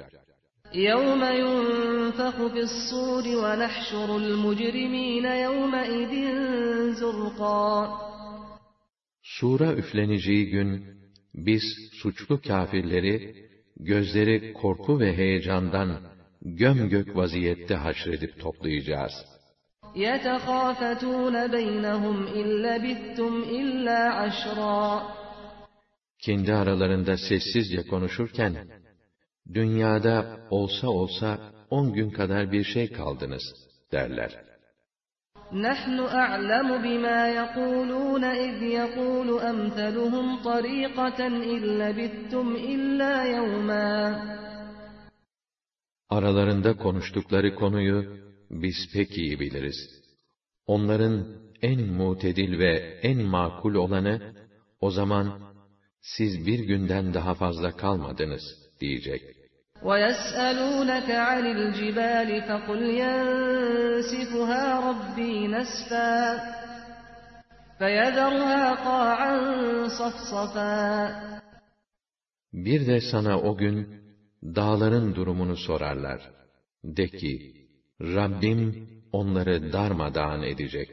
[0.74, 6.14] يَوْمَ يُنْفَخُ فِي الصُّورِ وَنَحْشُرُ الْمُجْرِمِينَ يَوْمَئِذٍ
[6.94, 7.88] زُرْقًا
[9.24, 10.86] Sura üfleneceği gün,
[11.34, 11.64] biz
[12.02, 13.36] suçlu kafirleri,
[13.80, 15.90] gözleri korku ve heyecandan
[16.42, 19.14] gömgök vaziyette haşredip toplayacağız.
[19.96, 25.02] يَتَخَافَتُونَ بَيْنَهُمْ اِلَّا بِثْتُمْ اِلَّا عَشْرًا
[26.20, 28.79] Kendi aralarında sessizce konuşurken,
[29.55, 33.43] dünyada olsa olsa on gün kadar bir şey kaldınız,
[33.93, 34.55] derler.
[35.53, 43.91] نحن أعلم بما يقولون إذ يقول أمثلهم طريقة إن لبثتم إلا يوما
[46.09, 48.17] Aralarında konuştukları konuyu
[48.51, 49.77] biz pek iyi biliriz.
[50.67, 51.27] Onların
[51.63, 54.35] en mutedil ve en makul olanı,
[54.81, 55.55] o zaman
[56.01, 58.43] siz bir günden daha fazla kalmadınız
[58.81, 59.38] diyecek.
[59.83, 66.21] ويسألونك عن الجبال فقل ينسفها ربي نسفا
[67.79, 69.35] فيذرها قاعا
[69.89, 71.35] صفصفا
[72.53, 74.05] Bir de sana o gün
[74.43, 76.21] dağların durumunu sorarlar.
[76.85, 77.55] De ki,
[78.01, 80.91] Rabbim onları darmadağın edecek,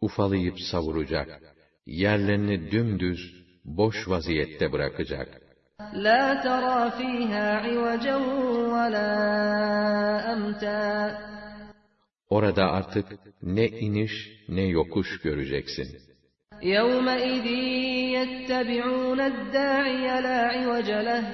[0.00, 1.42] ufalayıp savuracak,
[1.86, 3.20] yerlerini dümdüz,
[3.64, 5.39] boş vaziyette bırakacak.
[5.92, 8.16] لا ترى فيها عوجا
[8.74, 9.12] ولا
[10.32, 11.18] أمتا
[12.30, 13.06] Orada artık
[13.42, 14.12] ne iniş
[14.48, 15.88] ne yokuş göreceksin.
[16.62, 17.46] يومئذ
[18.16, 21.24] يتبعون الداعي لا عوج له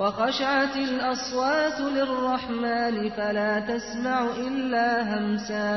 [0.00, 5.72] وخشعت الأصوات للرحمن فلا تسمع إلا همسا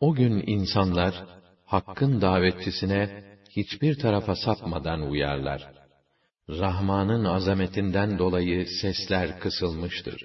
[0.00, 1.14] O gün insanlar,
[1.66, 5.77] Hakk'ın davetçisine hiçbir tarafa sapmadan uyarlar.
[6.48, 10.24] Rahman'ın azametinden dolayı sesler kısılmıştır.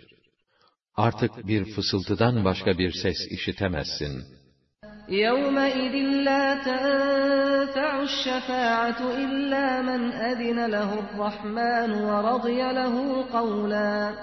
[0.95, 4.39] Artık bir fısıltıdan başka bir ses işitemezsin.
[5.25, 5.95] يومئذ
[6.27, 12.95] لا تنفع الشفاعة إلا من أذن له الرحمن ورضي له
[13.37, 14.13] قولا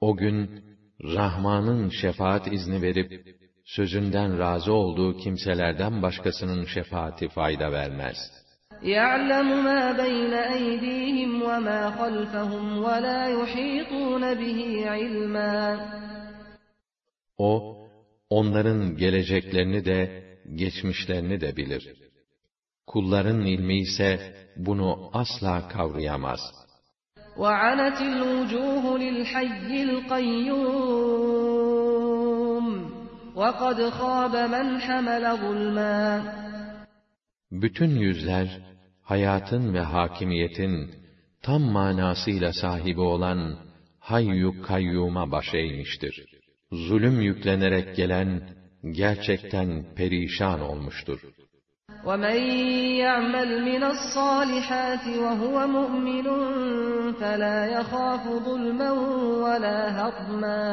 [0.00, 0.64] O gün,
[1.02, 3.26] Rahman'ın şefaat izni verip,
[3.64, 8.16] sözünden razı olduğu kimselerden başkasının şefaati fayda vermez.
[8.82, 15.78] يعلم ما بين أيديهم وما خلفهم ولا يحيطون به علما
[17.38, 17.76] O,
[18.30, 20.24] onların geleceklerini de,
[20.54, 21.94] geçmişlerini de bilir.
[22.86, 26.40] Kulların ilmi ise bunu asla kavrayamaz.
[27.36, 31.04] وعنت الوجوه للحي القيوم
[33.36, 36.04] وقد خاب من حمل ظلما
[37.52, 38.60] Bütün yüzler,
[39.02, 40.90] hayatın ve hakimiyetin
[41.42, 43.58] tam manasıyla sahibi olan
[43.98, 46.24] Hayyu Kayyum'a baş eğmiştir.
[46.72, 48.48] Zulüm yüklenerek gelen,
[48.92, 51.20] gerçekten perişan olmuştur.
[52.08, 52.38] ومن
[53.04, 56.26] يعمل من الصالحات وهو مؤمن
[57.20, 58.90] فلا يخاف ظلما
[59.44, 60.64] ولا هضما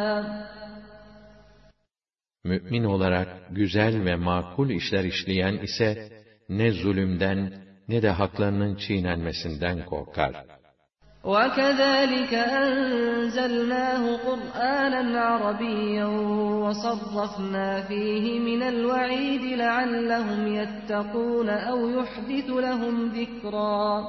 [2.43, 6.14] Mü'min olarak güzel ve makul işler işleyen ise,
[6.49, 7.53] ne zulümden
[7.87, 10.33] ne de haklarının çiğnenmesinden korkar.
[11.23, 16.05] وكذلك أنزلناه قرآنا عربيا
[16.63, 24.03] وصرفنا فيه من الوعيد لعلهم يتقون أو يحدث لهم ذكرا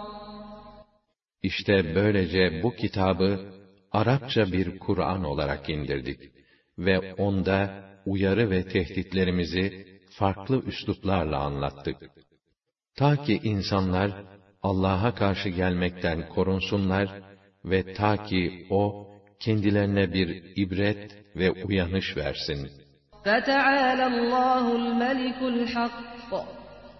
[1.42, 3.40] İşte böylece bu kitabı
[3.92, 6.20] Arapça bir Kur'an olarak indirdik
[6.78, 11.96] ve onda uyarı ve tehditlerimizi farklı üsluplarla anlattık.
[12.96, 14.10] Ta ki insanlar
[14.62, 17.22] Allah'a karşı gelmekten korunsunlar
[17.64, 19.08] ve ta ki O
[19.40, 22.82] kendilerine bir ibret ve uyanış versin.
[23.24, 26.30] فتعالى الله الملك الحق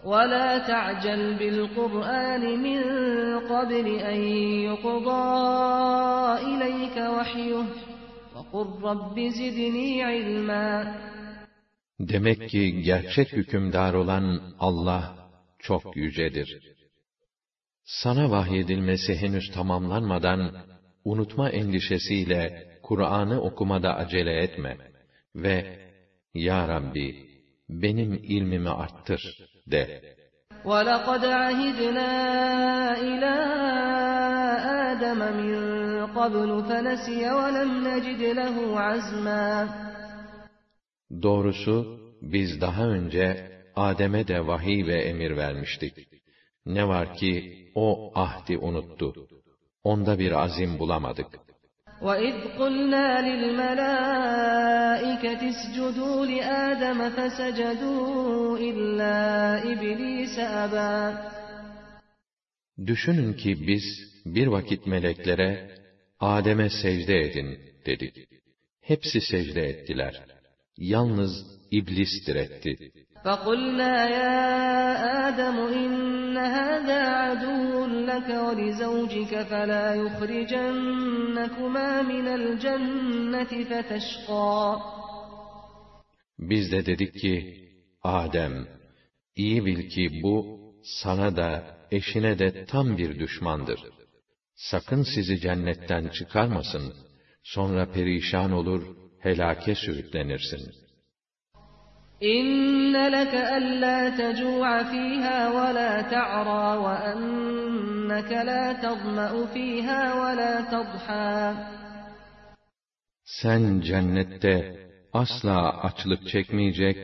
[0.05, 2.81] ولا تعجل بالقرآن من
[3.53, 4.21] قبل أن
[4.69, 5.27] يقضى
[6.51, 7.65] إليك وحيه
[8.35, 10.95] وقل رب زدني علما
[12.01, 15.16] Demek ki gerçek hükümdar olan Allah
[15.67, 16.49] çok yücedir.
[17.85, 20.67] Sana vahyedilmesi henüz tamamlanmadan,
[21.05, 24.77] unutma endişesiyle Kur'an'ı okumada acele etme
[25.35, 25.83] ve
[26.35, 27.27] Ya Rabbi,
[27.69, 29.23] benim ilmimi arttır
[29.67, 30.13] de.
[30.71, 32.11] ولقد عهدنا
[33.09, 33.35] إلى
[34.91, 35.53] آدم من
[36.19, 39.69] قبل فنسي ولم نجد له عزما
[41.23, 45.95] Doğrusu, biz daha önce Adem'e de vahiy ve emir vermiştik.
[46.67, 47.33] Ne var ki,
[47.75, 49.29] o ahdi unuttu.
[49.85, 51.27] Onda bir azim bulamadık.
[52.07, 54.33] وَإِذْ قُلْنَا لِلْمَلَائِكَةِ
[55.55, 59.17] اسْجُدُوا لِآدَمَ فَسَجَدُوا إِلَّا
[59.73, 60.95] إِبْلِيسَ أَبَى
[62.87, 63.85] Düşünün ki biz
[64.27, 65.71] bir vakit meleklere
[66.21, 68.29] Adem'e secde edin dedik.
[68.81, 70.25] Hepsi secde ettiler.
[70.77, 71.33] Yalnız
[71.71, 72.93] iblis diretti.
[73.27, 74.35] فَقُلْنَا يَا
[75.29, 84.81] آدَمُ إِنَّ هَذَا عَدُوٌّ لَكَ وَلِزَوْجِكَ فَلَا يُخْرِجَنَّكُمَا مِنَ الْجَنَّةِ فَتَشْقَى
[86.39, 87.35] Biz de dedik ki,
[88.03, 88.69] Adem,
[89.37, 93.81] iyi bil ki bu, sana da, eşine de tam bir düşmandır.
[94.55, 96.95] Sakın sizi cennetten çıkarmasın,
[97.43, 100.86] sonra perişan olur, helake sürüklenirsin.''
[104.20, 111.28] Tecu'a fiha ve la ta'ra ve enneke la tazma'u fiha ve la tadha.
[113.24, 114.56] Sen cennette
[115.14, 115.58] asla
[115.88, 116.98] açlık çekmeyecek,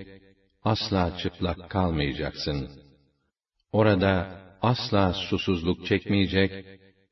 [0.63, 2.69] asla çıplak kalmayacaksın.
[3.71, 4.13] Orada
[4.61, 6.51] asla susuzluk çekmeyecek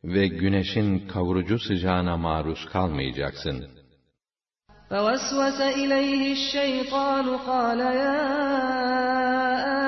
[0.04, 3.81] ve güneşin kavurucu sıcağına maruz kalmayacaksın.''
[4.91, 8.19] فوسوس إليه الشيطان قال يا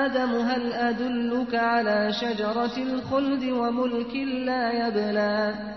[0.05, 4.13] آدم هل أدلك على شجرة الخلد وملك
[4.47, 5.69] لا يبلى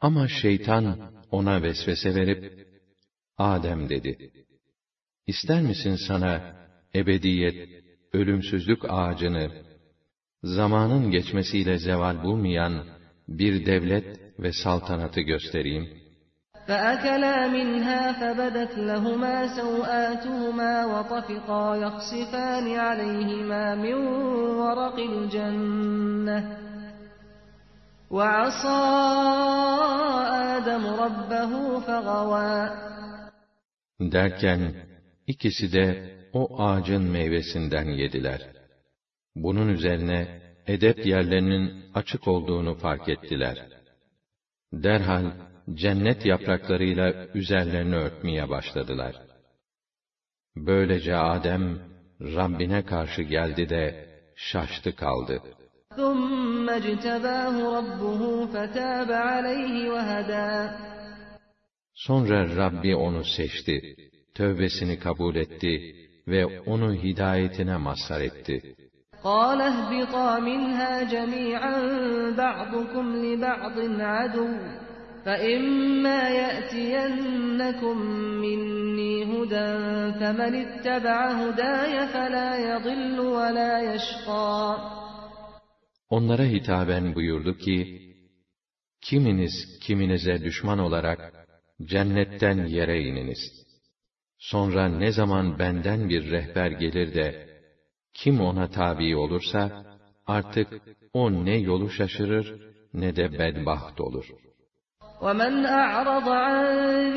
[0.00, 2.68] Ama şeytan ona vesvese verip,
[3.38, 4.30] Adem dedi,
[5.26, 6.56] İster misin sana
[6.94, 9.50] ebediyet, ölümsüzlük ağacını,
[10.42, 12.84] zamanın geçmesiyle zeval bulmayan
[13.28, 15.97] bir devlet ve saltanatı göstereyim?'
[16.68, 23.94] فأكلا منها فبدت لهما سوآتهما وطفقا يخصفان عليهما من
[24.60, 26.58] ورق الجنة
[28.10, 28.82] وعصى
[30.56, 32.84] آدم ربه فغوى
[34.00, 34.74] Derken
[35.26, 38.40] ikisi de o ağacın meyvesinden yediler.
[39.36, 43.58] Bunun üzerine edep yerlerinin açık olduğunu fark ettiler.
[44.72, 45.24] Derhal
[45.74, 49.14] cennet yapraklarıyla üzerlerini örtmeye başladılar.
[50.56, 51.78] Böylece Adem,
[52.20, 55.42] Rabbine karşı geldi de şaştı kaldı.
[61.94, 63.96] Sonra Rabbi onu seçti,
[64.34, 65.94] tövbesini kabul etti
[66.28, 68.76] ve onu hidayetine mazhar etti.
[69.24, 71.76] قال اهبطا منها جميعا
[72.42, 74.48] بعضكم لبعض عدو
[75.24, 77.96] فَإِمَّا يَأْتِيَنَّكُمْ
[78.44, 79.68] مِنِّي هُدًى
[80.20, 84.78] فَمَنِ اتَّبَعَ هُدَايَ فَلَا يَضِلُّ وَلَا يَشْقَى
[86.10, 88.00] Onlara hitaben buyurdu ki,
[89.00, 91.32] Kiminiz kiminize düşman olarak
[91.82, 93.38] cennetten yere ininiz.
[94.38, 97.48] Sonra ne zaman benden bir rehber gelir de,
[98.14, 99.84] kim ona tabi olursa,
[100.26, 100.68] artık
[101.12, 102.54] o ne yolu şaşırır,
[102.94, 104.47] ne de bedbaht olur.''
[105.24, 106.64] وَمَنْ أَعْرَضَ عَنْ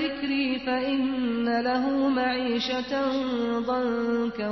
[0.02, 1.84] ذِكْرِي فَإِنَّ لَهُ
[2.20, 2.94] مَعِيشَةً
[3.72, 4.50] ضَنْكًا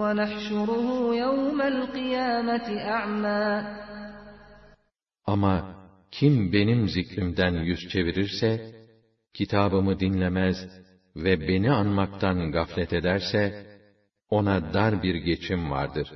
[0.00, 0.86] وَنَحْشُرُهُ
[1.24, 2.66] يَوْمَ الْقِيَامَةِ
[2.96, 3.64] أَعْمَى
[5.26, 5.54] Ama
[6.10, 8.74] kim benim zikrimden yüz çevirirse,
[9.34, 10.56] kitabımı dinlemez
[11.16, 13.66] ve beni anmaktan gaflet ederse,
[14.30, 16.08] ona dar bir geçim vardır.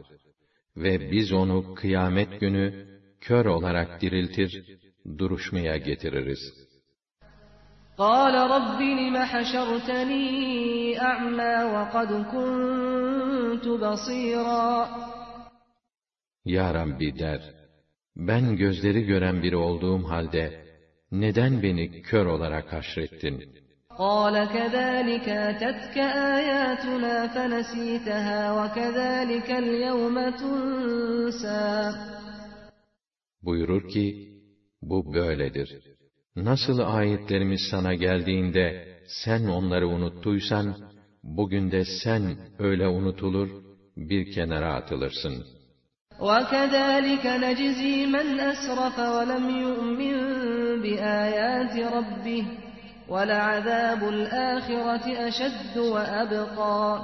[0.76, 2.86] Ve biz onu kıyamet günü
[3.20, 4.79] kör olarak diriltir
[5.18, 6.66] duruşmaya getiririz.
[7.98, 10.26] قال رب لم حشرتني
[11.00, 14.88] أعمى وقد كنت بصيرا
[16.44, 17.40] Ya Rabbi der,
[18.16, 20.64] ben gözleri gören biri olduğum halde,
[21.12, 23.66] neden beni kör olarak haşrettin?
[23.98, 25.98] قال كذلك أتتك
[26.38, 31.92] آياتنا فنسيتها وكذلك اليوم تنسى
[33.42, 34.29] Buyurur ki,
[34.82, 35.82] bu böyledir.
[36.36, 40.76] Nasıl ayetlerimiz sana geldiğinde sen onları unuttuysan,
[41.22, 43.48] bugün de sen öyle unutulur,
[43.96, 45.44] bir kenara atılırsın.
[46.20, 50.16] وَكَذَٰلِكَ نَجْزِي مَنْ أَسْرَفَ وَلَمْ يُؤْمِنْ
[50.82, 52.44] بِآيَاتِ رَبِّهِ
[53.12, 57.00] وَلَعَذَابُ الْآخِرَةِ أَشَدُّ وَأَبْقَى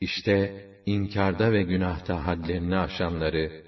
[0.00, 3.62] İşte inkarda ve günahta hadlerini aşanları,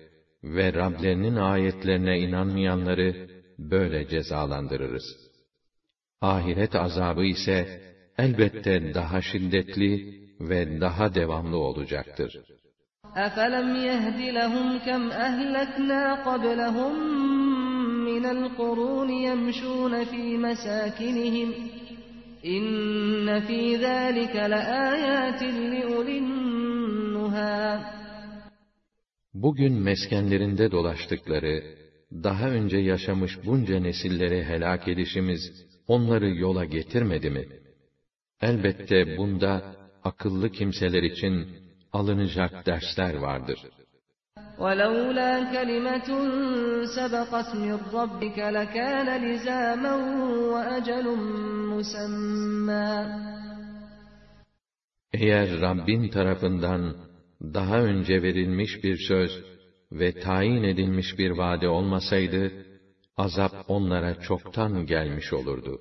[0.45, 3.29] ve Rablerinin ayetlerine inanmayanları
[3.59, 5.05] böyle cezalandırırız.
[6.21, 7.81] Ahiret azabı ise
[8.19, 12.41] elbette daha şiddetli ve daha devamlı olacaktır.
[13.17, 16.95] أَفَلَمْ يَهْدِ لَهُمْ كَمْ أَهْلَكْنَا قَبْلَهُمْ
[18.11, 21.51] مِنَ الْقُرُونِ يَمْشُونَ فِي مَسَاكِنِهِمْ
[22.57, 25.43] إِنَّ فِي ذَلِكَ لَآيَاتٍ
[25.73, 27.81] لِأُولِي النُّهَى
[29.35, 31.63] bugün meskenlerinde dolaştıkları,
[32.13, 35.41] daha önce yaşamış bunca nesilleri helak edişimiz,
[35.87, 37.49] onları yola getirmedi mi?
[38.41, 41.49] Elbette bunda, akıllı kimseler için
[41.93, 43.59] alınacak dersler vardır.
[44.59, 46.09] وَلَوْلَا كَلِمَةٌ
[46.97, 49.95] سَبَقَتْ مِنْ رَبِّكَ لَكَانَ لِزَامًا
[50.53, 51.07] وَأَجَلٌ
[51.73, 52.95] مُسَمًّى
[55.13, 57.04] Eğer Rabbin tarafından
[57.45, 59.45] daha önce verilmiş bir söz
[59.93, 62.53] ve tayin edilmiş bir vade olmasaydı,
[63.17, 65.81] azap onlara çoktan gelmiş olurdu.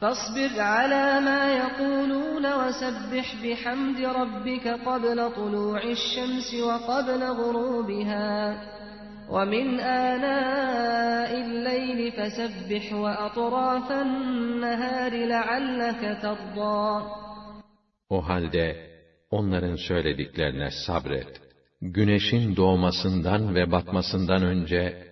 [0.00, 8.30] فاصبر على ما يقولون وسبح بحمد ربك قبل طلوع الشمس وقبل غروبها
[9.30, 17.02] ومن آناء الليل فسبح وأطراف النهار لعلك ترضى
[18.10, 18.87] O halde
[19.29, 21.41] onların söylediklerine sabret.
[21.81, 25.07] Güneşin doğmasından ve batmasından önce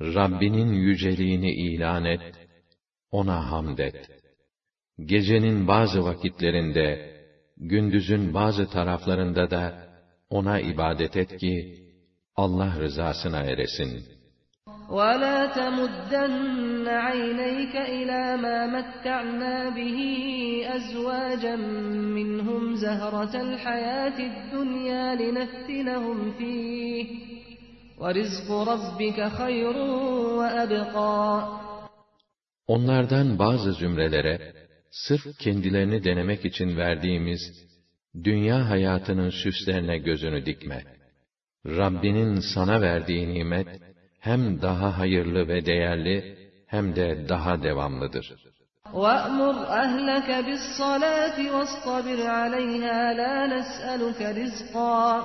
[0.00, 2.34] Rabbinin yüceliğini ilan et,
[3.10, 4.10] ona hamd et.
[4.98, 7.16] Gecenin bazı vakitlerinde,
[7.56, 9.88] gündüzün bazı taraflarında da
[10.30, 11.84] ona ibadet et ki
[12.36, 14.15] Allah rızasına eresin.''
[14.89, 19.99] ولا تمدن عينيك إلى ما متعنا به
[20.77, 21.55] أزواجا
[22.17, 27.05] منهم زهرة الحياة الدنيا لنفتنهم فيه
[27.97, 29.77] ورزق ربك خير
[30.37, 31.61] وأبقى
[32.67, 34.53] Onlardan bazı zümrelere,
[34.91, 37.41] sırf kendilerini denemek için verdiğimiz,
[38.23, 40.83] dünya hayatının süslerine gözünü dikme.
[41.65, 43.67] Rabbinin sana verdiği nimet,
[44.26, 48.34] hem daha hayırlı ve değerli, hem de daha devamlıdır.
[48.92, 55.22] وَأْمُرْ أَهْلَكَ بِالصَّلَاةِ وَاصْطَبِرْ عَلَيْهَا لَا نَسْأَلُكَ رِزْقًا.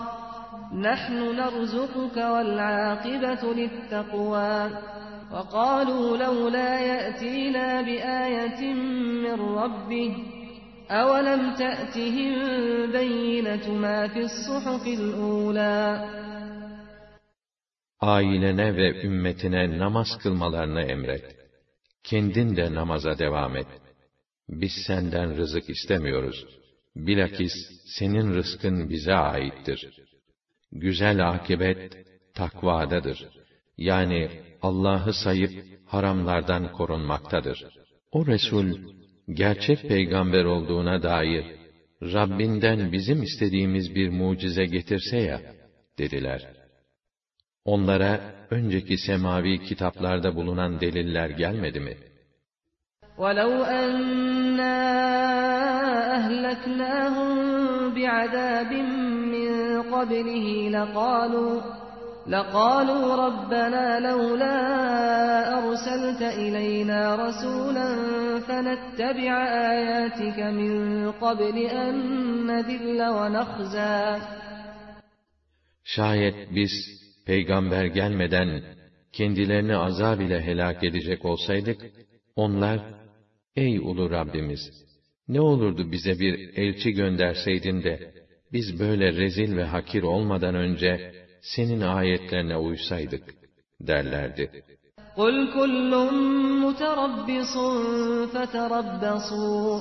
[0.73, 4.69] نَحْنُ نَرْزُقُكَ وَالْعَاقِبَةُ لِلتَّقْوَى.
[5.33, 8.73] وَقَالُوا لَوْلَا يَأْتِينَا بِآيَةٍ
[9.25, 10.11] مِّن رَّبِّهِ.
[10.91, 12.33] أَوَلَمْ تَأْتِهِم
[12.91, 16.21] بَيِّنَةُ مَا فِي الصُّحُفِ الْأُولَىٰ.
[18.01, 21.35] Ailene ve ümmetine namaz kılmalarını emret.
[22.03, 23.67] Kendin de namaza devam et.
[24.49, 26.45] Biz senden rızık istemiyoruz.
[26.95, 27.53] Bilakis
[27.85, 29.89] senin rızkın bize aittir.
[30.71, 33.27] Güzel akibet takvadadır.
[33.77, 34.29] Yani
[34.61, 35.51] Allah'ı sayıp
[35.85, 37.65] haramlardan korunmaktadır.
[38.11, 38.77] O Resul
[39.33, 41.45] gerçek peygamber olduğuna dair
[42.03, 45.41] Rabbinden bizim istediğimiz bir mucize getirse ya
[45.97, 46.60] dediler.
[47.64, 48.20] Onlara
[48.50, 51.96] önceki semavi kitaplarda bulunan deliller gelmedi mi?
[53.18, 54.76] وَلَوْ أَنَّا
[56.18, 57.34] أَهْلَكْنَاهُمْ
[57.96, 58.72] بِعَذَابٍ
[59.34, 59.50] مِّن
[59.94, 61.54] قَبْلِهِ لَقَالُوا
[62.34, 64.56] لَقَالُوا رَبَّنَا لَوْلَا
[65.58, 67.88] أَرْسَلْتَ إِلَيْنَا رَسُولًا
[68.46, 69.32] فَنَتَّبِعَ
[69.72, 70.72] آيَاتِكَ مِن
[71.12, 71.94] قَبْلِ أَن
[72.50, 74.20] نَّذِلَّ وَنَخْزَىٰ
[75.84, 76.72] Şayet biz
[77.30, 78.62] peygamber gelmeden
[79.12, 81.80] kendilerini azab ile helak edecek olsaydık,
[82.36, 82.80] onlar,
[83.56, 84.60] ey ulu Rabbimiz,
[85.28, 88.12] ne olurdu bize bir elçi gönderseydin de,
[88.52, 93.34] biz böyle rezil ve hakir olmadan önce, senin ayetlerine uysaydık,
[93.80, 94.50] derlerdi.
[95.16, 95.92] قُلْ كُلٌّ
[96.64, 97.54] مُتَرَبِّصٌ
[98.32, 99.80] فَتَرَبَّصُوا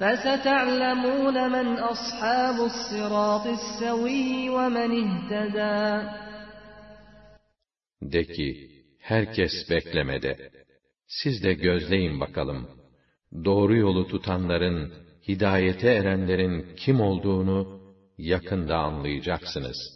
[0.00, 5.84] فَسَتَعْلَمُونَ مَنْ أَصْحَابُ الصِّرَاطِ السَّوِيِّ وَمَنِ اهْتَدَى
[8.11, 10.51] de ki, herkes beklemede.
[11.07, 12.67] Siz de gözleyin bakalım.
[13.45, 14.93] Doğru yolu tutanların,
[15.27, 17.79] hidayete erenlerin kim olduğunu
[18.17, 19.92] yakında anlayacaksınız.''